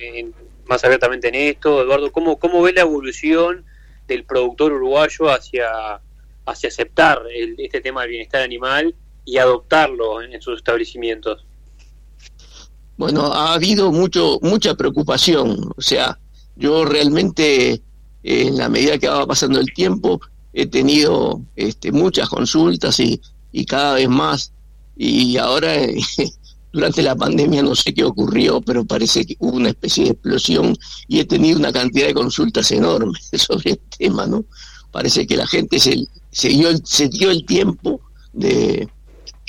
más 0.67 0.83
abiertamente 0.85 1.29
en 1.29 1.37
esto, 1.37 1.83
Eduardo? 1.83 2.11
¿Cómo, 2.11 2.39
¿Cómo 2.39 2.63
ves 2.63 2.75
la 2.75 2.81
evolución 2.81 3.65
del 4.09 4.25
productor 4.25 4.73
uruguayo 4.73 5.31
hacia, 5.31 6.01
hacia 6.47 6.69
aceptar 6.69 7.23
este 7.59 7.81
tema 7.81 8.03
del 8.03 8.11
bienestar 8.11 8.43
animal 8.43 8.95
y 9.25 9.39
adoptarlo 9.39 10.21
en 10.21 10.41
sus 10.43 10.59
establecimientos? 10.59 11.47
Bueno, 12.97 13.33
ha 13.33 13.55
habido 13.55 13.91
mucho 13.91 14.39
mucha 14.41 14.75
preocupación, 14.75 15.73
o 15.77 15.81
sea, 15.81 16.19
yo 16.55 16.85
realmente, 16.85 17.73
eh, 17.73 17.83
en 18.23 18.57
la 18.57 18.69
medida 18.69 18.99
que 18.99 19.09
va 19.09 19.27
pasando 19.27 19.59
el 19.59 19.73
tiempo, 19.73 20.21
he 20.55 20.67
tenido 20.67 21.43
este, 21.57 21.93
muchas 21.93 22.29
consultas 22.29 22.99
y, 23.01 23.21
cada 23.67 23.95
vez 23.95 24.09
más. 24.09 24.53
Y 24.97 25.37
ahora, 25.37 25.75
durante 26.73 27.03
la 27.03 27.17
pandemia, 27.17 27.63
no 27.63 27.75
sé 27.75 27.93
qué 27.93 28.05
ocurrió, 28.05 28.61
pero 28.61 28.85
parece 28.85 29.27
que 29.27 29.37
hubo 29.41 29.57
una 29.57 29.71
especie 29.71 30.05
de 30.05 30.11
explosión 30.11 30.77
y 31.09 31.19
he 31.19 31.25
tenido 31.25 31.59
una 31.59 31.73
cantidad 31.73 32.07
de 32.07 32.15
consultas 32.15 32.71
enormes 32.71 33.29
sobre 33.33 33.73
el 33.73 33.81
tema, 33.99 34.27
¿no? 34.27 34.45
Parece 34.93 35.27
que 35.27 35.37
la 35.37 35.47
gente 35.47 35.81
se, 35.81 36.07
se, 36.31 36.49
dio, 36.49 36.71
se 36.85 37.09
dio 37.09 37.33
el 37.33 37.45
tiempo 37.45 38.01
de, 38.33 38.89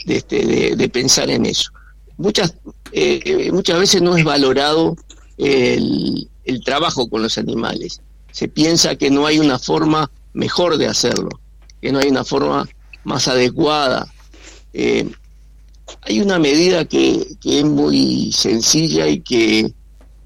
de, 0.06 0.16
este, 0.16 0.90
pensar 0.90 1.30
en 1.30 1.46
eso. 1.46 1.70
Muchas, 2.18 2.56
eh, 2.92 3.52
muchas 3.52 3.78
veces 3.78 4.02
no 4.02 4.18
es 4.18 4.24
valorado 4.24 4.96
el 5.38 6.30
trabajo 6.64 7.08
con 7.10 7.22
los 7.22 7.38
animales. 7.38 8.02
Se 8.32 8.48
piensa 8.48 8.96
que 8.96 9.12
no 9.12 9.28
hay 9.28 9.38
una 9.38 9.60
forma 9.60 10.10
mejor 10.36 10.77
de 10.77 10.88
hacerlo, 10.88 11.30
que 11.82 11.92
no 11.92 12.00
hay 12.00 12.10
una 12.10 12.24
forma 12.24 12.68
más 13.04 13.27
adecuada. 13.27 14.08
Eh, 14.74 15.10
hay 16.01 16.20
una 16.20 16.38
medida 16.38 16.86
que, 16.86 17.25
es 17.44 17.65
muy 17.65 18.32
sencilla 18.32 19.08
y 19.08 19.22
que 19.22 19.74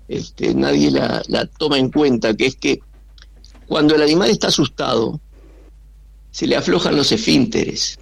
este, 0.07 0.53
nadie 0.53 0.91
la, 0.91 1.21
la 1.27 1.45
toma 1.45 1.77
en 1.77 1.91
cuenta, 1.91 2.35
que 2.35 2.47
es 2.47 2.55
que 2.55 2.79
cuando 3.67 3.95
el 3.95 4.01
animal 4.01 4.29
está 4.29 4.47
asustado, 4.47 5.21
se 6.31 6.47
le 6.47 6.55
aflojan 6.55 6.95
los 6.95 7.11
esfínteres 7.11 7.99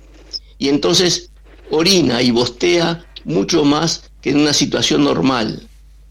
y 0.57 0.69
entonces 0.69 1.31
orina 1.69 2.21
y 2.21 2.31
bostea 2.31 3.05
mucho 3.25 3.63
más 3.65 4.09
que 4.21 4.31
en 4.31 4.39
una 4.39 4.53
situación 4.53 5.03
normal. 5.03 5.67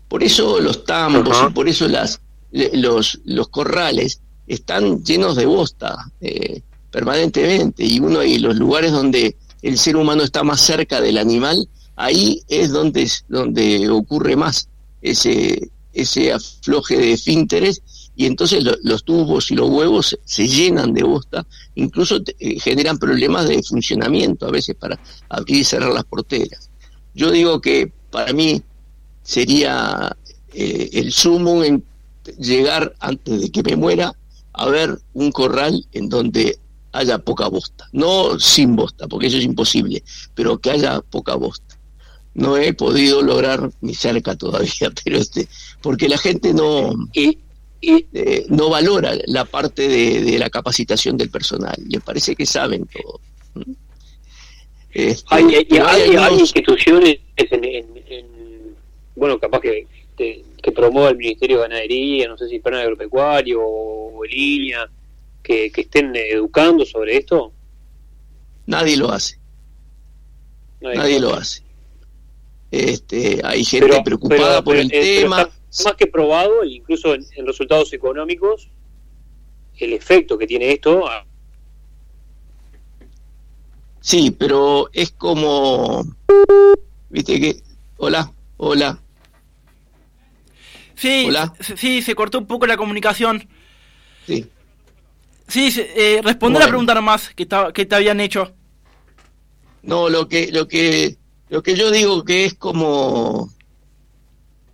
Por 0.09 0.23
eso 0.23 0.61
los 0.61 0.85
tambos 0.85 1.37
y 1.49 1.53
por 1.53 1.69
eso 1.69 1.89
las, 1.89 2.21
los, 2.53 3.21
los 3.25 3.49
corrales 3.49 4.21
están 4.47 5.03
llenos 5.05 5.37
de 5.37 5.47
bosta 5.47 6.11
eh, 6.21 6.63
permanentemente 6.91 7.85
y 7.85 8.01
uno 8.01 8.23
y 8.23 8.39
los 8.39 8.57
lugares 8.57 8.93
donde 8.93 9.37
el 9.63 9.79
ser 9.79 9.97
humano 9.97 10.23
está 10.23 10.45
más 10.45 10.61
cerca 10.61 11.01
del 11.01 11.19
animal, 11.19 11.69
ahí 11.97 12.43
es 12.49 12.71
donde, 12.71 13.11
donde 13.29 13.89
ocurre 13.91 14.37
más 14.37 14.69
ese, 15.03 15.71
ese 15.93 16.33
afloje 16.33 16.97
de 16.97 17.13
esfínteres 17.13 17.83
y 18.15 18.25
entonces 18.25 18.65
los 18.83 19.05
tubos 19.05 19.51
y 19.51 19.55
los 19.55 19.69
huevos 19.69 20.19
se 20.25 20.49
llenan 20.49 20.95
de 20.95 21.03
bosta, 21.03 21.47
incluso 21.75 22.19
eh, 22.39 22.59
generan 22.59 22.99
problemas 22.99 23.47
de 23.47 23.63
funcionamiento 23.63 24.47
a 24.47 24.51
veces 24.51 24.75
para 24.75 24.99
abrir 25.29 25.59
y 25.59 25.65
cerrar 25.65 25.93
las 25.93 26.05
porteras. 26.05 26.71
Yo 27.15 27.31
digo 27.31 27.61
que 27.61 27.93
para 28.11 28.33
mí 28.33 28.63
sería 29.23 30.17
eh, 30.55 30.89
el 30.95 31.13
sumo 31.13 31.63
en 31.63 31.85
llegar 32.39 32.95
antes 33.01 33.41
de 33.41 33.51
que 33.51 33.63
me 33.63 33.77
muera 33.77 34.15
a 34.57 34.67
ver 34.67 34.99
un 35.13 35.31
corral 35.33 35.87
en 35.93 36.09
donde 36.09 36.59
haya 36.93 37.19
poca 37.19 37.49
bosta, 37.49 37.89
no 37.93 38.39
sin 38.41 38.75
bosta, 38.75 39.07
porque 39.07 39.27
eso 39.27 39.37
es 39.37 39.45
imposible, 39.45 40.03
pero 40.35 40.59
que 40.59 40.71
haya 40.71 41.01
poca 41.03 41.35
bosta. 41.35 41.77
No 42.35 42.57
he 42.57 42.73
podido 42.75 43.23
lograr 43.23 43.71
mi 43.81 43.95
cerca 43.95 44.35
todavía, 44.35 44.91
pero 45.05 45.19
este, 45.19 45.49
porque 45.83 46.09
la 46.09 46.19
gente 46.19 46.53
no, 46.55 46.95
eh, 47.15 48.47
no 48.49 48.71
valora 48.71 49.13
la 49.27 49.45
parte 49.45 49.89
de, 49.89 50.39
la 50.39 50.51
capacitación 50.51 51.17
del 51.17 51.31
personal. 51.31 51.77
Le 51.89 52.01
parece 52.01 52.35
que 52.35 52.47
saben 52.47 52.87
todo. 52.87 53.21
Este, 54.93 55.35
hay, 55.35 56.41
instituciones 56.41 57.19
en 57.37 57.97
bueno, 59.17 59.39
capaz 59.39 59.61
que, 59.61 59.87
que, 60.17 60.73
promueva 60.75 61.11
el 61.11 61.17
Ministerio 61.17 61.57
de 61.59 61.63
Ganadería, 61.63 62.29
no 62.29 62.37
sé 62.37 62.49
si 62.49 62.59
Perna 62.59 62.81
Agropecuario 62.81 63.61
o, 63.63 64.25
el 64.25 64.31
línea, 64.31 64.91
que, 65.43 65.71
estén 65.75 66.15
educando 66.17 66.85
sobre 66.85 67.17
esto? 67.19 67.53
Nadie 68.67 68.97
lo 68.97 69.11
hace. 69.13 69.39
Nadie, 70.81 71.21
lo 71.21 71.35
hace. 71.35 71.63
Este, 72.71 73.41
hay 73.45 73.65
gente 73.65 74.03
preocupada 74.05 74.63
por 74.63 74.77
el 74.77 74.91
eh, 74.93 75.21
tema. 75.23 75.49
más 75.85 75.95
que 75.97 76.07
probado, 76.07 76.65
incluso 76.65 77.15
en, 77.15 77.25
resultados 77.47 77.93
económicos, 77.93 78.69
el 79.79 79.93
efecto 79.93 80.37
que 80.37 80.47
tiene 80.47 80.73
esto. 80.73 81.05
Sí, 84.01 84.31
pero 84.31 84.89
es 84.93 85.13
como, 85.13 86.05
viste 87.11 87.41
que, 87.41 87.57
hola, 87.97 88.33
hola, 88.57 89.01
Sí, 90.97 91.29
sí, 91.77 92.03
se 92.03 92.15
cortó 92.15 92.39
un 92.39 92.47
poco 92.47 92.67
la 92.67 92.77
comunicación. 92.77 93.47
Sí. 94.27 94.47
Sí, 95.47 95.73
eh, 95.77 96.21
responde 96.25 96.59
la 96.59 96.67
pregunta 96.67 96.95
nomás 96.95 97.31
que, 97.35 97.47
que 97.73 97.87
te 97.87 97.95
habían 97.95 98.21
hecho. 98.21 98.53
No, 99.83 100.09
lo 100.09 100.27
que, 100.27 100.51
lo 100.51 100.67
que, 100.67 101.17
lo 101.49 101.63
que 101.63 101.77
yo 101.77 101.91
digo 101.91 102.25
que 102.25 102.47
es 102.47 102.55
como, 102.55 103.53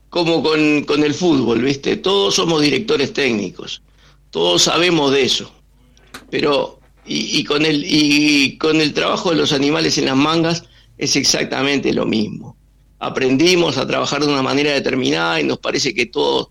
como 0.08 0.42
con, 0.42 0.84
con 0.84 1.04
el 1.04 1.12
fútbol, 1.12 1.60
¿viste? 1.60 1.96
Todos 1.96 2.36
somos 2.36 2.62
directores 2.62 3.12
técnicos, 3.12 3.82
todos 4.30 4.62
sabemos 4.62 5.12
de 5.12 5.24
eso, 5.24 5.52
pero 6.30 6.80
y, 7.04 7.40
y, 7.40 7.44
con 7.44 7.66
el 7.66 7.84
y 7.84 8.56
con 8.56 8.80
el 8.80 8.94
trabajo 8.94 9.30
de 9.30 9.36
los 9.36 9.52
animales 9.52 9.98
en 9.98 10.06
las 10.06 10.16
mangas 10.16 10.64
es 10.96 11.16
exactamente 11.16 11.92
lo 11.92 12.06
mismo 12.06 12.56
aprendimos 13.02 13.78
a 13.78 13.86
trabajar 13.86 14.20
de 14.20 14.28
una 14.28 14.42
manera 14.42 14.70
determinada 14.70 15.40
y 15.40 15.44
nos 15.44 15.58
parece 15.58 15.92
que 15.92 16.06
todos, 16.06 16.50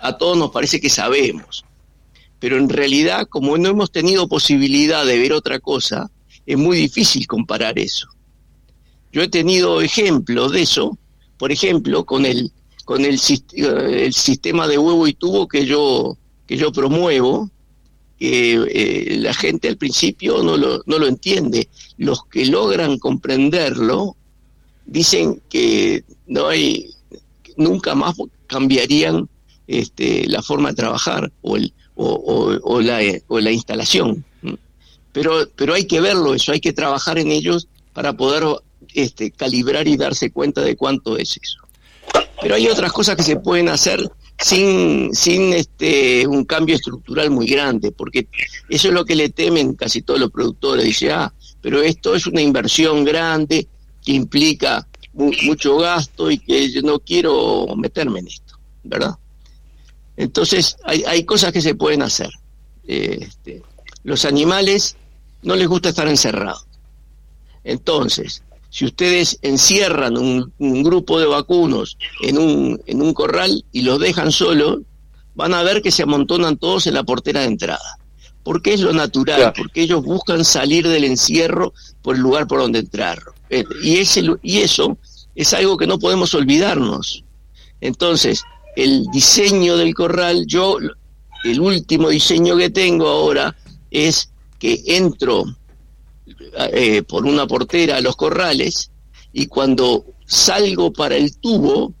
a 0.00 0.16
todos 0.16 0.38
nos 0.38 0.50
parece 0.50 0.80
que 0.80 0.88
sabemos. 0.88 1.66
Pero 2.40 2.56
en 2.56 2.70
realidad, 2.70 3.26
como 3.28 3.58
no 3.58 3.68
hemos 3.68 3.92
tenido 3.92 4.26
posibilidad 4.26 5.04
de 5.04 5.18
ver 5.18 5.34
otra 5.34 5.60
cosa, 5.60 6.10
es 6.46 6.56
muy 6.56 6.78
difícil 6.78 7.26
comparar 7.26 7.78
eso. 7.78 8.08
Yo 9.12 9.20
he 9.20 9.28
tenido 9.28 9.82
ejemplos 9.82 10.52
de 10.52 10.62
eso, 10.62 10.96
por 11.36 11.52
ejemplo, 11.52 12.06
con 12.06 12.24
el, 12.24 12.50
con 12.86 13.04
el, 13.04 13.20
el 13.52 14.14
sistema 14.14 14.66
de 14.66 14.78
huevo 14.78 15.06
y 15.06 15.12
tubo 15.12 15.46
que 15.46 15.66
yo, 15.66 16.16
que 16.46 16.56
yo 16.56 16.72
promuevo, 16.72 17.50
que 18.18 18.54
eh, 18.54 19.16
la 19.18 19.34
gente 19.34 19.68
al 19.68 19.76
principio 19.76 20.42
no 20.42 20.56
lo, 20.56 20.82
no 20.86 20.98
lo 20.98 21.06
entiende. 21.06 21.68
Los 21.98 22.24
que 22.24 22.46
logran 22.46 22.98
comprenderlo 22.98 24.16
dicen 24.86 25.40
que 25.48 26.04
no 26.26 26.48
hay, 26.48 26.90
nunca 27.56 27.94
más 27.94 28.16
cambiarían 28.46 29.28
este, 29.66 30.26
la 30.28 30.42
forma 30.42 30.70
de 30.70 30.76
trabajar 30.76 31.32
o, 31.42 31.56
el, 31.56 31.72
o, 31.94 32.80
la, 32.80 33.00
o 33.28 33.40
la 33.40 33.50
instalación. 33.50 34.24
Pero, 35.12 35.48
pero 35.54 35.74
hay 35.74 35.86
que 35.86 36.00
verlo 36.00 36.34
eso, 36.34 36.52
hay 36.52 36.60
que 36.60 36.72
trabajar 36.72 37.18
en 37.18 37.30
ellos 37.30 37.68
para 37.92 38.14
poder 38.14 38.44
este, 38.94 39.30
calibrar 39.30 39.86
y 39.86 39.96
darse 39.96 40.30
cuenta 40.30 40.60
de 40.60 40.76
cuánto 40.76 41.16
es 41.16 41.38
eso. 41.40 41.58
Pero 42.42 42.56
hay 42.56 42.66
otras 42.66 42.92
cosas 42.92 43.16
que 43.16 43.22
se 43.22 43.36
pueden 43.36 43.68
hacer 43.68 44.00
sin, 44.38 45.14
sin 45.14 45.52
este, 45.52 46.26
un 46.26 46.44
cambio 46.44 46.74
estructural 46.74 47.30
muy 47.30 47.46
grande, 47.46 47.92
porque 47.92 48.26
eso 48.68 48.88
es 48.88 48.94
lo 48.94 49.04
que 49.04 49.14
le 49.14 49.30
temen 49.30 49.74
casi 49.74 50.02
todos 50.02 50.20
los 50.20 50.30
productores. 50.30 50.84
Dice, 50.84 51.12
ah, 51.12 51.32
pero 51.62 51.80
esto 51.80 52.14
es 52.14 52.26
una 52.26 52.42
inversión 52.42 53.04
grande 53.04 53.68
que 54.04 54.12
implica 54.12 54.86
mucho 55.12 55.78
gasto 55.78 56.30
y 56.30 56.38
que 56.38 56.70
yo 56.70 56.82
no 56.82 56.98
quiero 56.98 57.66
meterme 57.76 58.20
en 58.20 58.28
esto, 58.28 58.58
¿verdad? 58.82 59.16
Entonces, 60.16 60.76
hay, 60.84 61.02
hay 61.04 61.24
cosas 61.24 61.52
que 61.52 61.60
se 61.60 61.74
pueden 61.74 62.02
hacer. 62.02 62.30
Este, 62.86 63.62
los 64.02 64.24
animales 64.24 64.96
no 65.42 65.56
les 65.56 65.68
gusta 65.68 65.90
estar 65.90 66.08
encerrados. 66.08 66.66
Entonces, 67.62 68.42
si 68.70 68.84
ustedes 68.84 69.38
encierran 69.42 70.18
un, 70.18 70.52
grupo 70.82 71.18
de 71.20 71.26
vacunos 71.26 71.96
en 72.22 72.38
un, 72.38 72.82
en 72.86 73.02
un 73.02 73.14
corral 73.14 73.64
y 73.72 73.82
los 73.82 74.00
dejan 74.00 74.32
solos, 74.32 74.80
van 75.34 75.54
a 75.54 75.62
ver 75.62 75.80
que 75.80 75.90
se 75.90 76.02
amontonan 76.02 76.56
todos 76.56 76.86
en 76.86 76.94
la 76.94 77.04
portera 77.04 77.40
de 77.40 77.46
entrada. 77.46 77.98
Porque 78.44 78.74
es 78.74 78.80
lo 78.80 78.92
natural, 78.92 79.52
porque 79.56 79.82
ellos 79.82 80.04
buscan 80.04 80.44
salir 80.44 80.86
del 80.86 81.04
encierro 81.04 81.72
por 82.02 82.14
el 82.14 82.22
lugar 82.22 82.46
por 82.46 82.60
donde 82.60 82.80
entrar. 82.80 83.18
Y, 83.82 83.96
ese, 83.98 84.24
y 84.42 84.58
eso 84.58 84.98
es 85.34 85.52
algo 85.54 85.76
que 85.76 85.86
no 85.86 85.98
podemos 85.98 86.34
olvidarnos. 86.34 87.24
Entonces, 87.80 88.44
el 88.76 89.06
diseño 89.12 89.76
del 89.76 89.94
corral, 89.94 90.44
yo, 90.46 90.78
el 91.44 91.60
último 91.60 92.10
diseño 92.10 92.56
que 92.56 92.70
tengo 92.70 93.08
ahora 93.08 93.56
es 93.90 94.30
que 94.58 94.82
entro 94.86 95.44
eh, 96.72 97.02
por 97.02 97.26
una 97.26 97.46
portera 97.46 97.96
a 97.96 98.00
los 98.00 98.16
corrales 98.16 98.90
y 99.32 99.46
cuando 99.46 100.04
salgo 100.26 100.92
para 100.92 101.16
el 101.16 101.36
tubo, 101.36 101.92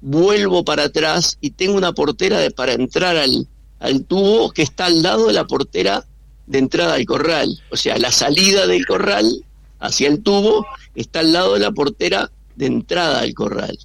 vuelvo 0.00 0.64
para 0.64 0.84
atrás 0.84 1.38
y 1.40 1.50
tengo 1.50 1.76
una 1.76 1.92
portera 1.92 2.38
de, 2.38 2.50
para 2.50 2.72
entrar 2.72 3.16
al, 3.16 3.48
al 3.84 4.04
tubo 4.06 4.50
que 4.50 4.62
está 4.62 4.86
al 4.86 5.02
lado 5.02 5.26
de 5.26 5.34
la 5.34 5.46
portera 5.46 6.06
de 6.46 6.58
entrada 6.58 6.94
al 6.94 7.04
corral. 7.04 7.62
O 7.70 7.76
sea, 7.76 7.98
la 7.98 8.10
salida 8.10 8.66
del 8.66 8.86
corral 8.86 9.44
hacia 9.78 10.08
el 10.08 10.22
tubo 10.22 10.66
está 10.94 11.20
al 11.20 11.34
lado 11.34 11.52
de 11.52 11.60
la 11.60 11.70
portera 11.70 12.30
de 12.56 12.66
entrada 12.66 13.20
al 13.20 13.34
corral. 13.34 13.78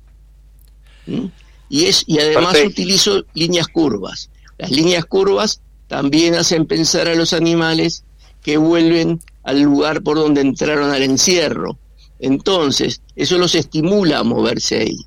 ¿Mm? 1.06 1.25
Y, 1.68 1.86
es, 1.86 2.06
y 2.08 2.18
además 2.20 2.56
utilizo 2.65 3.25
líneas 3.34 3.68
curvas. 3.68 4.29
Las 4.58 4.72
líneas 4.72 5.03
curvas 5.03 5.60
también 5.88 6.36
hacen 6.36 6.65
pensar 6.65 7.10
a 7.10 7.15
los 7.15 7.34
animales 7.34 8.06
que 8.41 8.56
vuelven 8.56 9.20
al 9.44 9.62
lugar 9.62 10.01
por 10.01 10.18
donde 10.18 10.39
entraron 10.39 10.91
al 10.91 11.03
encierro. 11.03 11.77
Entonces, 12.20 13.01
eso 13.18 13.38
los 13.38 13.53
estimula 13.53 14.20
a 14.20 14.24
moverse 14.24 14.79
ahí. 14.79 14.98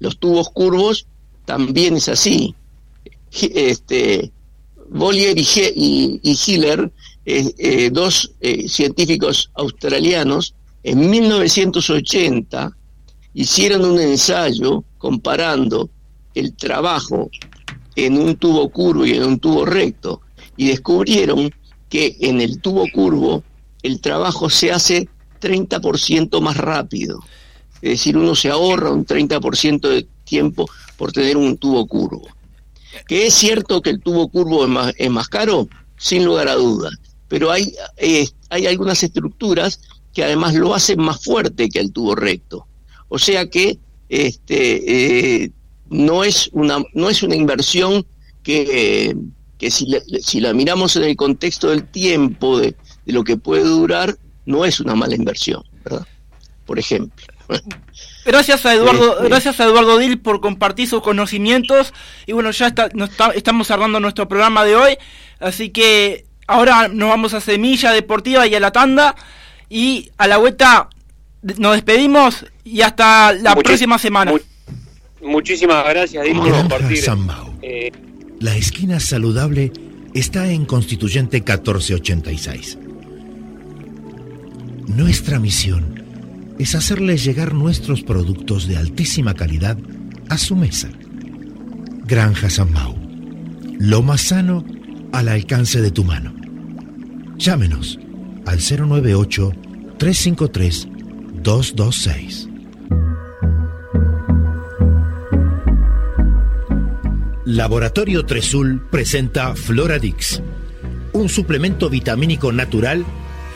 Los 0.00 0.18
tubos 0.18 0.50
curvos 0.50 1.06
también 1.46 1.96
es 1.96 2.10
así. 2.10 2.54
Este, 3.40 4.30
Bollier 4.88 5.38
y, 5.38 6.20
Hiller, 6.22 6.92
eh, 7.24 7.54
eh, 7.58 7.90
dos 7.90 8.32
eh, 8.40 8.68
científicos 8.68 9.50
australianos, 9.54 10.54
en 10.82 11.08
1980 11.08 12.76
hicieron 13.34 13.84
un 13.84 14.00
ensayo 14.00 14.84
comparando 14.98 15.88
el 16.34 16.54
trabajo 16.54 17.30
en 17.96 18.18
un 18.18 18.36
tubo 18.36 18.68
curvo 18.70 19.06
y 19.06 19.12
en 19.12 19.24
un 19.24 19.38
tubo 19.38 19.64
recto 19.64 20.20
y 20.56 20.68
descubrieron 20.68 21.50
que 21.88 22.16
en 22.20 22.40
el 22.40 22.60
tubo 22.60 22.84
curvo 22.92 23.42
el 23.82 24.00
trabajo 24.00 24.50
se 24.50 24.72
hace 24.72 25.08
30% 25.40 26.40
más 26.40 26.56
rápido. 26.56 27.20
Es 27.80 27.90
decir, 27.90 28.16
uno 28.16 28.34
se 28.34 28.48
ahorra 28.48 28.90
un 28.90 29.04
30% 29.04 29.88
de 29.88 30.06
tiempo 30.24 30.66
por 30.96 31.12
tener 31.12 31.36
un 31.36 31.56
tubo 31.56 31.86
curvo. 31.86 32.28
Que 33.06 33.26
es 33.26 33.34
cierto 33.34 33.80
que 33.80 33.90
el 33.90 34.00
tubo 34.00 34.28
curvo 34.28 34.64
es 34.96 35.10
más, 35.10 35.28
caro, 35.28 35.68
sin 35.96 36.24
lugar 36.24 36.48
a 36.48 36.54
dudas, 36.54 36.92
pero 37.28 37.50
hay, 37.50 37.74
eh, 37.96 38.26
hay 38.50 38.66
algunas 38.66 39.02
estructuras 39.02 39.80
que 40.12 40.24
además 40.24 40.54
lo 40.54 40.74
hacen 40.74 41.00
más 41.00 41.22
fuerte 41.22 41.68
que 41.68 41.78
el 41.78 41.92
tubo 41.92 42.14
recto. 42.14 42.66
O 43.08 43.18
sea 43.18 43.48
que 43.48 43.78
este, 44.08 45.44
eh, 45.44 45.50
no, 45.88 46.24
es 46.24 46.50
una, 46.52 46.82
no 46.92 47.08
es 47.08 47.22
una 47.22 47.34
inversión 47.34 48.06
que, 48.42 49.16
que 49.58 49.70
si, 49.70 49.86
si 50.20 50.40
la 50.40 50.52
miramos 50.52 50.96
en 50.96 51.04
el 51.04 51.16
contexto 51.16 51.70
del 51.70 51.88
tiempo, 51.88 52.58
de, 52.58 52.74
lo 53.06 53.24
que 53.24 53.36
puede 53.36 53.64
durar, 53.64 54.18
no 54.44 54.64
es 54.64 54.80
una 54.80 54.94
mala 54.94 55.14
inversión, 55.14 55.62
¿verdad? 55.84 56.06
Por 56.66 56.78
ejemplo. 56.78 57.26
Gracias 58.24 58.64
a 58.66 58.74
Eduardo, 58.74 59.18
gracias 59.22 59.60
a 59.60 59.64
Eduardo 59.64 59.98
Dil 59.98 60.18
por 60.18 60.40
compartir 60.40 60.88
sus 60.88 61.02
conocimientos. 61.02 61.92
Y 62.26 62.32
bueno, 62.32 62.50
ya 62.50 62.68
está, 62.68 62.88
estamos 63.34 63.66
cerrando 63.66 64.00
nuestro 64.00 64.28
programa 64.28 64.64
de 64.64 64.76
hoy. 64.76 64.98
Así 65.40 65.70
que 65.70 66.24
ahora 66.46 66.88
nos 66.88 67.08
vamos 67.08 67.34
a 67.34 67.40
Semilla 67.40 67.90
Deportiva 67.92 68.46
y 68.46 68.54
a 68.54 68.60
la 68.60 68.70
tanda. 68.70 69.16
Y 69.68 70.10
a 70.18 70.28
la 70.28 70.36
vuelta 70.36 70.88
nos 71.58 71.74
despedimos 71.74 72.46
y 72.64 72.82
hasta 72.82 73.32
la 73.32 73.56
próxima 73.56 73.98
semana. 73.98 74.32
muchísimas 75.20 75.84
gracias, 75.88 76.24
Dil, 76.24 76.36
por 76.36 76.52
compartir. 76.52 77.04
Eh, 77.62 77.90
la 78.40 78.56
esquina 78.56 79.00
saludable 79.00 79.72
está 80.14 80.50
en 80.50 80.64
Constituyente 80.64 81.38
1486. 81.38 82.78
Nuestra 84.86 85.38
misión 85.40 86.01
es 86.58 86.74
hacerles 86.74 87.24
llegar 87.24 87.54
nuestros 87.54 88.02
productos 88.02 88.66
de 88.66 88.76
altísima 88.76 89.34
calidad 89.34 89.76
a 90.28 90.38
su 90.38 90.56
mesa. 90.56 90.88
Granja 92.04 92.50
San. 92.50 92.70
Lo 93.78 94.02
más 94.02 94.22
sano 94.22 94.64
al 95.12 95.28
alcance 95.28 95.80
de 95.80 95.90
tu 95.90 96.04
mano. 96.04 96.34
Llámenos 97.36 97.98
al 98.46 98.58
098 98.58 99.52
353 99.98 100.88
226. 101.42 102.48
Laboratorio 107.44 108.24
Tresul 108.24 108.80
presenta 108.90 109.54
Floradix, 109.54 110.40
un 111.12 111.28
suplemento 111.28 111.90
vitamínico 111.90 112.52
natural 112.52 113.04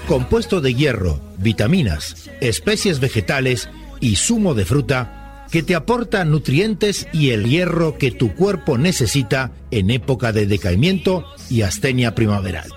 compuesto 0.07 0.61
de 0.61 0.75
hierro, 0.75 1.21
vitaminas, 1.39 2.31
especies 2.41 3.01
vegetales 3.01 3.69
y 4.01 4.17
zumo 4.17 4.55
de 4.55 4.65
fruta 4.65 5.47
que 5.51 5.63
te 5.63 5.75
aporta 5.75 6.25
nutrientes 6.25 7.07
y 7.13 7.31
el 7.31 7.45
hierro 7.49 7.99
que 7.99 8.11
tu 8.11 8.35
cuerpo 8.35 8.79
necesita 8.79 9.53
en 9.71 9.91
época 9.91 10.33
de 10.33 10.47
decaimiento 10.47 11.25
y 11.51 11.63
astenia 11.63 12.15
primaveral. 12.15 12.69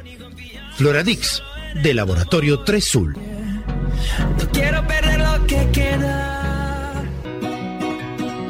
Floradix, 0.75 1.41
de 1.83 1.93
Laboratorio 1.93 2.59
Tresul. 2.61 3.13
No 3.13 4.51
quiero 4.51 4.85
perder 4.87 5.19
lo 5.19 5.47
que 5.47 5.69
queda. 5.71 7.03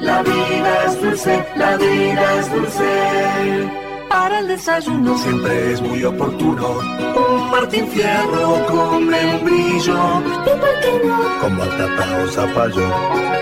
La 0.01 0.23
vida 0.23 0.85
es 0.87 1.01
dulce, 1.01 1.45
la 1.55 1.77
vida 1.77 2.39
es 2.39 2.51
dulce. 2.53 3.88
Para 4.09 4.39
el 4.39 4.47
desayuno 4.47 5.17
siempre 5.17 5.73
es 5.73 5.81
muy 5.81 6.03
oportuno. 6.03 6.79
Un 6.79 7.51
Martín 7.51 7.87
Fierro 7.89 8.65
con 8.67 9.07
membrillo. 9.07 9.97
¿Y 10.45 10.49
por 10.59 10.79
qué 10.81 11.01
no? 11.05 11.39
Con 11.41 11.57
batata 11.57 12.23
o 12.23 12.27
zapallo. 12.27 12.87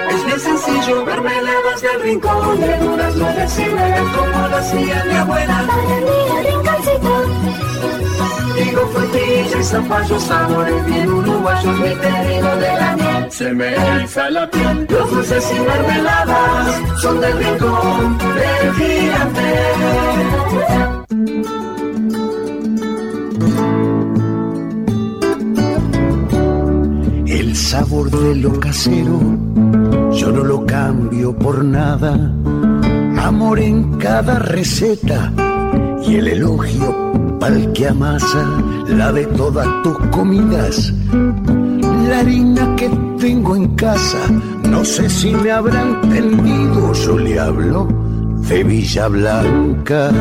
Es 0.09 0.25
bien 0.25 0.39
sencillo, 0.39 1.05
mermeladas 1.05 1.81
del 1.81 2.01
rincón. 2.01 2.59
Verduras 2.59 3.15
no 3.15 3.25
deciden 3.33 4.05
como 4.15 4.47
lo 4.47 4.57
hacía 4.57 5.05
mi 5.05 5.15
abuela. 5.15 5.65
Para 5.67 5.83
mi 5.83 6.49
rinconcito. 6.49 7.16
Digo 8.57 8.87
frutilla 8.87 9.59
y 9.59 9.63
zapallo, 9.63 10.19
sabores 10.19 10.85
bien 10.87 11.11
uruguayos, 11.11 11.79
mi 11.79 11.95
pedido 11.95 12.57
de 12.57 12.73
la 12.79 12.95
miel. 12.95 13.31
Se 13.31 13.53
me 13.53 13.75
eriza 13.75 14.29
la 14.31 14.49
piel, 14.49 14.87
los 14.89 15.11
dulces 15.11 15.53
y 15.55 15.59
mermeladas 15.59 16.99
son 16.99 17.21
del 17.21 17.37
rincón 17.37 18.17
del 18.17 18.73
gigante. 18.73 19.47
El 27.27 27.55
sabor 27.55 28.09
de 28.09 28.35
lo 28.37 28.59
casero 28.59 29.19
yo 30.13 30.31
no 30.31 30.43
lo 30.43 30.65
cambio 30.65 31.37
por 31.37 31.63
nada. 31.63 32.13
Amor 33.21 33.59
en 33.59 33.97
cada 33.99 34.39
receta 34.39 35.31
y 36.07 36.15
el 36.15 36.27
elogio 36.29 37.07
pa'l 37.39 37.71
que 37.73 37.87
amasa 37.87 38.45
la 38.87 39.11
de 39.11 39.25
todas 39.27 39.67
tus 39.83 39.97
comidas. 40.09 40.93
La 42.09 42.19
harina 42.19 42.75
que 42.75 42.89
tengo 43.19 43.55
en 43.55 43.75
casa, 43.75 44.29
no 44.69 44.83
sé 44.85 45.09
si 45.09 45.31
me 45.31 45.51
habrán 45.51 45.99
entendido, 46.03 46.93
yo 46.93 47.17
le 47.17 47.39
hablo 47.39 47.87
de 48.47 48.63
Villa 48.63 49.07
Blanca. 49.07 50.11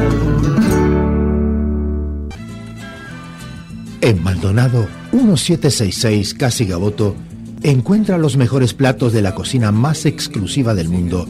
En 4.01 4.23
Maldonado 4.23 4.87
1766 5.13 6.35
Casi 6.35 6.67
Gaboto 6.67 7.17
encuentra 7.63 8.19
los 8.19 8.37
mejores 8.37 8.75
platos 8.75 9.13
de 9.13 9.23
la 9.23 9.35
cocina 9.35 9.73
más 9.73 10.07
exclusiva 10.07 10.75
del 10.75 10.89
mundo 10.89 11.27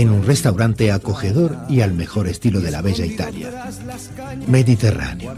en 0.00 0.10
un 0.10 0.24
restaurante 0.24 0.90
acogedor 0.92 1.58
y 1.68 1.82
al 1.82 1.92
mejor 1.92 2.26
estilo 2.26 2.60
de 2.60 2.70
la 2.70 2.80
bella 2.80 3.04
Italia. 3.04 3.50
Mediterráneo. 4.46 5.34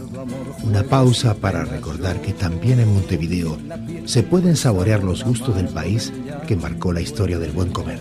Una 0.63 0.83
pausa 0.83 1.33
para 1.33 1.65
recordar 1.65 2.21
que 2.21 2.31
también 2.33 2.79
en 2.79 2.93
Montevideo 2.93 3.57
se 4.05 4.21
pueden 4.23 4.55
saborear 4.55 5.03
los 5.03 5.23
gustos 5.23 5.55
del 5.55 5.67
país 5.67 6.13
que 6.47 6.55
marcó 6.55 6.93
la 6.93 7.01
historia 7.01 7.39
del 7.39 7.51
buen 7.51 7.71
comer. 7.71 7.99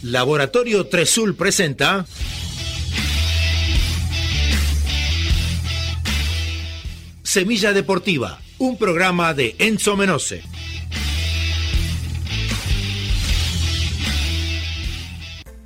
Laboratorio 0.02 0.86
Tresul 0.86 1.34
presenta 1.34 2.06
Semilla 7.36 7.74
Deportiva, 7.74 8.38
un 8.56 8.78
programa 8.78 9.34
de 9.34 9.56
Enzo 9.58 9.94
Menose. 9.94 10.42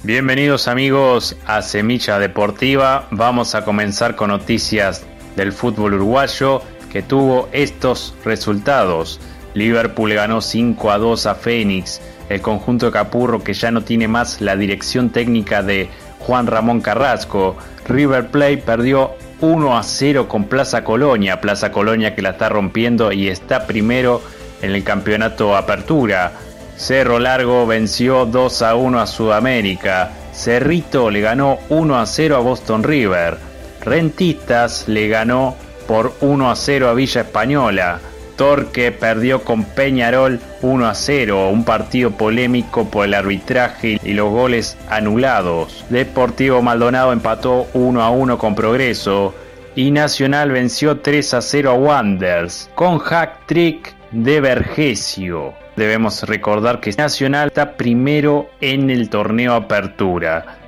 Bienvenidos 0.03 0.67
amigos 0.67 1.37
a 1.47 1.63
Semilla 1.63 2.19
Deportiva. 2.19 3.07
Vamos 3.13 3.55
a 3.55 3.65
comenzar 3.65 4.17
con 4.17 4.31
noticias 4.31 5.07
del 5.37 5.53
fútbol 5.53 5.95
uruguayo 5.95 6.61
que 6.91 7.03
tuvo 7.03 7.49
estos 7.53 8.17
resultados. 8.25 9.21
Liverpool 9.55 10.13
ganó 10.13 10.41
5 10.41 10.91
a 10.91 10.99
2 10.99 11.27
a 11.27 11.37
Fénix. 11.37 12.01
El 12.29 12.41
conjunto 12.41 12.87
de 12.87 12.93
Capurro 12.93 13.45
que 13.45 13.55
ya 13.55 13.71
no 13.71 13.85
tiene 13.85 14.09
más 14.09 14.41
la 14.41 14.57
dirección 14.57 15.11
técnica 15.11 15.63
de 15.63 15.89
Juan 16.19 16.49
Ramón 16.49 16.81
Carrasco. 16.81 17.57
River 17.87 18.33
Plate 18.33 18.59
perdió 18.59 19.13
1 19.41 19.77
a 19.79 19.83
0 19.83 20.29
con 20.29 20.45
Plaza 20.45 20.85
Colonia. 20.85 21.41
Plaza 21.41 21.73
Colonia 21.73 22.15
que 22.15 22.23
la 22.23 22.31
está 22.31 22.49
rompiendo 22.49 23.13
y 23.13 23.29
está 23.29 23.67
primero 23.67 24.23
en 24.63 24.75
el 24.75 24.85
campeonato 24.85 25.57
Apertura. 25.57 26.33
Cerro 26.77 27.19
Largo 27.19 27.67
venció 27.67 28.27
2 28.27 28.63
a 28.63 28.75
1 28.75 29.01
a 29.01 29.07
Sudamérica. 29.07 30.11
Cerrito 30.33 31.11
le 31.11 31.21
ganó 31.21 31.59
1 31.69 31.99
a 31.99 32.07
0 32.07 32.37
a 32.37 32.41
Boston 32.41 32.83
River. 32.83 33.37
Rentistas 33.83 34.89
le 34.89 35.09
ganó 35.09 35.57
por 35.87 36.15
1 36.21 36.51
a 36.51 36.57
0 36.57 36.89
a 36.89 36.95
Villa 36.95 37.23
Española. 37.23 38.01
Torque 38.41 38.91
perdió 38.91 39.45
con 39.45 39.65
Peñarol 39.65 40.41
1 40.63 40.87
a 40.87 40.95
0, 40.95 41.51
un 41.51 41.63
partido 41.63 42.13
polémico 42.13 42.91
por 42.91 43.05
el 43.05 43.13
arbitraje 43.13 44.01
y 44.03 44.15
los 44.15 44.31
goles 44.31 44.79
anulados. 44.89 45.85
Deportivo 45.91 46.63
Maldonado 46.63 47.13
empató 47.13 47.67
1 47.75 48.03
a 48.03 48.09
1 48.09 48.39
con 48.39 48.55
Progreso 48.55 49.35
y 49.77 49.91
Nacional 49.91 50.53
venció 50.53 51.01
3 51.01 51.35
a 51.35 51.43
0 51.43 51.71
a 51.71 51.75
Wanders 51.75 52.71
con 52.75 52.99
hack 52.99 53.45
trick 53.45 53.95
de 54.11 54.41
Vergesio. 54.41 55.53
Debemos 55.77 56.23
recordar 56.23 56.81
que 56.81 56.93
Nacional 56.93 57.49
está 57.49 57.77
primero 57.77 58.49
en 58.63 58.89
el 58.89 59.11
torneo 59.11 59.53
Apertura. 59.53 60.60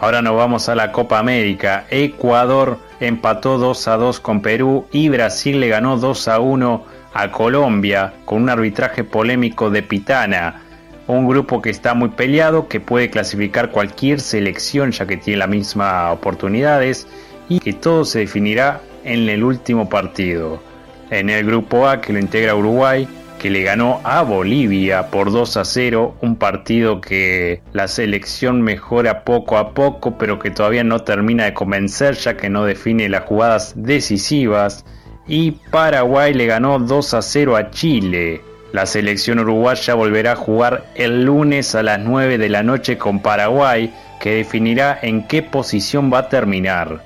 Ahora 0.00 0.22
nos 0.22 0.34
vamos 0.34 0.70
a 0.70 0.74
la 0.74 0.92
Copa 0.92 1.18
América. 1.18 1.84
Ecuador 1.90 2.78
empató 3.00 3.58
2 3.58 3.86
a 3.86 3.98
2 3.98 4.20
con 4.20 4.40
Perú 4.40 4.86
y 4.90 5.10
Brasil 5.10 5.60
le 5.60 5.68
ganó 5.68 5.98
2 5.98 6.28
a 6.28 6.40
1 6.40 6.84
a 7.12 7.30
Colombia 7.30 8.14
con 8.24 8.44
un 8.44 8.48
arbitraje 8.48 9.04
polémico 9.04 9.68
de 9.68 9.82
Pitana. 9.82 10.62
Un 11.06 11.28
grupo 11.28 11.60
que 11.60 11.68
está 11.68 11.92
muy 11.92 12.08
peleado, 12.08 12.66
que 12.66 12.80
puede 12.80 13.10
clasificar 13.10 13.72
cualquier 13.72 14.20
selección 14.20 14.90
ya 14.90 15.06
que 15.06 15.18
tiene 15.18 15.40
las 15.40 15.50
mismas 15.50 16.14
oportunidades 16.14 17.06
y 17.50 17.60
que 17.60 17.74
todo 17.74 18.06
se 18.06 18.20
definirá 18.20 18.80
en 19.04 19.28
el 19.28 19.44
último 19.44 19.90
partido. 19.90 20.62
En 21.10 21.28
el 21.28 21.44
grupo 21.44 21.86
A 21.86 22.00
que 22.00 22.14
lo 22.14 22.20
integra 22.20 22.54
Uruguay, 22.54 23.06
que 23.40 23.48
le 23.48 23.62
ganó 23.62 24.02
a 24.04 24.20
Bolivia 24.20 25.06
por 25.06 25.32
2 25.32 25.56
a 25.56 25.64
0, 25.64 26.16
un 26.20 26.36
partido 26.36 27.00
que 27.00 27.62
la 27.72 27.88
selección 27.88 28.60
mejora 28.60 29.24
poco 29.24 29.56
a 29.56 29.72
poco, 29.72 30.18
pero 30.18 30.38
que 30.38 30.50
todavía 30.50 30.84
no 30.84 31.00
termina 31.00 31.46
de 31.46 31.54
convencer 31.54 32.16
ya 32.16 32.36
que 32.36 32.50
no 32.50 32.66
define 32.66 33.08
las 33.08 33.24
jugadas 33.24 33.72
decisivas. 33.76 34.84
Y 35.26 35.52
Paraguay 35.52 36.34
le 36.34 36.44
ganó 36.44 36.78
2 36.78 37.14
a 37.14 37.22
0 37.22 37.56
a 37.56 37.70
Chile. 37.70 38.42
La 38.72 38.84
selección 38.84 39.38
uruguaya 39.38 39.94
volverá 39.94 40.32
a 40.32 40.36
jugar 40.36 40.84
el 40.94 41.24
lunes 41.24 41.74
a 41.74 41.82
las 41.82 41.98
9 41.98 42.36
de 42.36 42.48
la 42.50 42.62
noche 42.62 42.98
con 42.98 43.20
Paraguay, 43.20 43.90
que 44.20 44.34
definirá 44.34 44.98
en 45.00 45.26
qué 45.26 45.42
posición 45.42 46.12
va 46.12 46.18
a 46.18 46.28
terminar. 46.28 47.02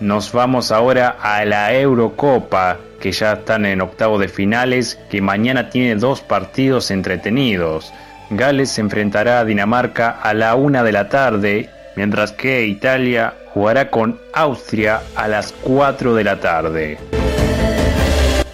Nos 0.00 0.32
vamos 0.32 0.72
ahora 0.72 1.16
a 1.20 1.44
la 1.44 1.74
Eurocopa, 1.74 2.78
que 3.00 3.12
ya 3.12 3.34
están 3.34 3.64
en 3.66 3.80
octavo 3.80 4.18
de 4.18 4.28
finales, 4.28 4.98
que 5.10 5.20
mañana 5.20 5.70
tiene 5.70 5.94
dos 5.96 6.20
partidos 6.20 6.90
entretenidos. 6.90 7.92
Gales 8.30 8.70
se 8.70 8.80
enfrentará 8.80 9.40
a 9.40 9.44
Dinamarca 9.44 10.10
a 10.10 10.34
la 10.34 10.54
una 10.54 10.82
de 10.82 10.92
la 10.92 11.08
tarde, 11.08 11.70
mientras 11.96 12.32
que 12.32 12.66
Italia 12.66 13.34
jugará 13.54 13.90
con 13.90 14.18
Austria 14.32 15.00
a 15.14 15.28
las 15.28 15.52
4 15.62 16.14
de 16.14 16.24
la 16.24 16.40
tarde. 16.40 16.98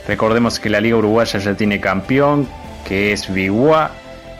Recordemos 0.06 0.60
que 0.60 0.70
la 0.70 0.80
Liga 0.80 0.96
Uruguaya 0.96 1.40
ya 1.40 1.54
tiene 1.54 1.80
campeón, 1.80 2.46
que 2.86 3.12
es 3.12 3.32
Biguá, 3.32 3.90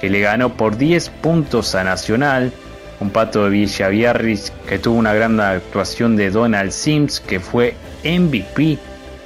que 0.01 0.11
le 0.11 0.21
ganó 0.21 0.51
por 0.51 0.77
10 0.77 1.09
puntos 1.09 1.75
a 1.75 1.83
Nacional, 1.83 2.53
un 3.01 3.11
pato 3.11 3.45
de 3.45 3.51
Villa 3.51 3.89
Biarritz 3.89 4.53
que 4.69 4.79
tuvo 4.79 4.99
una 4.99 5.15
gran 5.15 5.41
actuación 5.41 6.17
de 6.17 6.31
Donald 6.31 6.71
Sims, 6.71 7.21
que 7.21 7.41
fue 7.41 7.75
MVP 8.05 8.79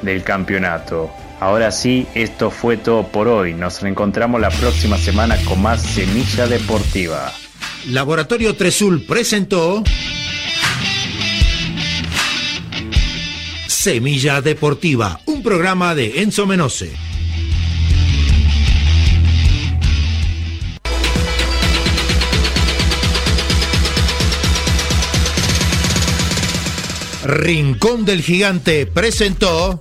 del 0.03 0.23
campeonato. 0.23 1.11
Ahora 1.41 1.71
sí, 1.71 2.07
esto 2.15 2.51
fue 2.51 2.77
todo 2.77 3.07
por 3.09 3.29
hoy. 3.29 3.55
Nos 3.55 3.81
reencontramos 3.81 4.41
la 4.41 4.51
próxima 4.51 4.99
semana 4.99 5.37
con 5.45 5.63
más 5.63 5.83
Semilla 5.83 6.47
Deportiva. 6.47 7.33
Laboratorio 7.91 8.57
Tresul 8.57 9.05
presentó 9.07 9.85
Semilla 13.69 14.43
Deportiva, 14.43 15.21
un 15.27 15.43
programa 15.43 15.95
de 15.95 16.23
Enzo 16.23 16.47
Menose. 16.47 16.91
Rincón 27.25 28.05
del 28.05 28.23
Gigante 28.23 28.87
presentó 28.87 29.81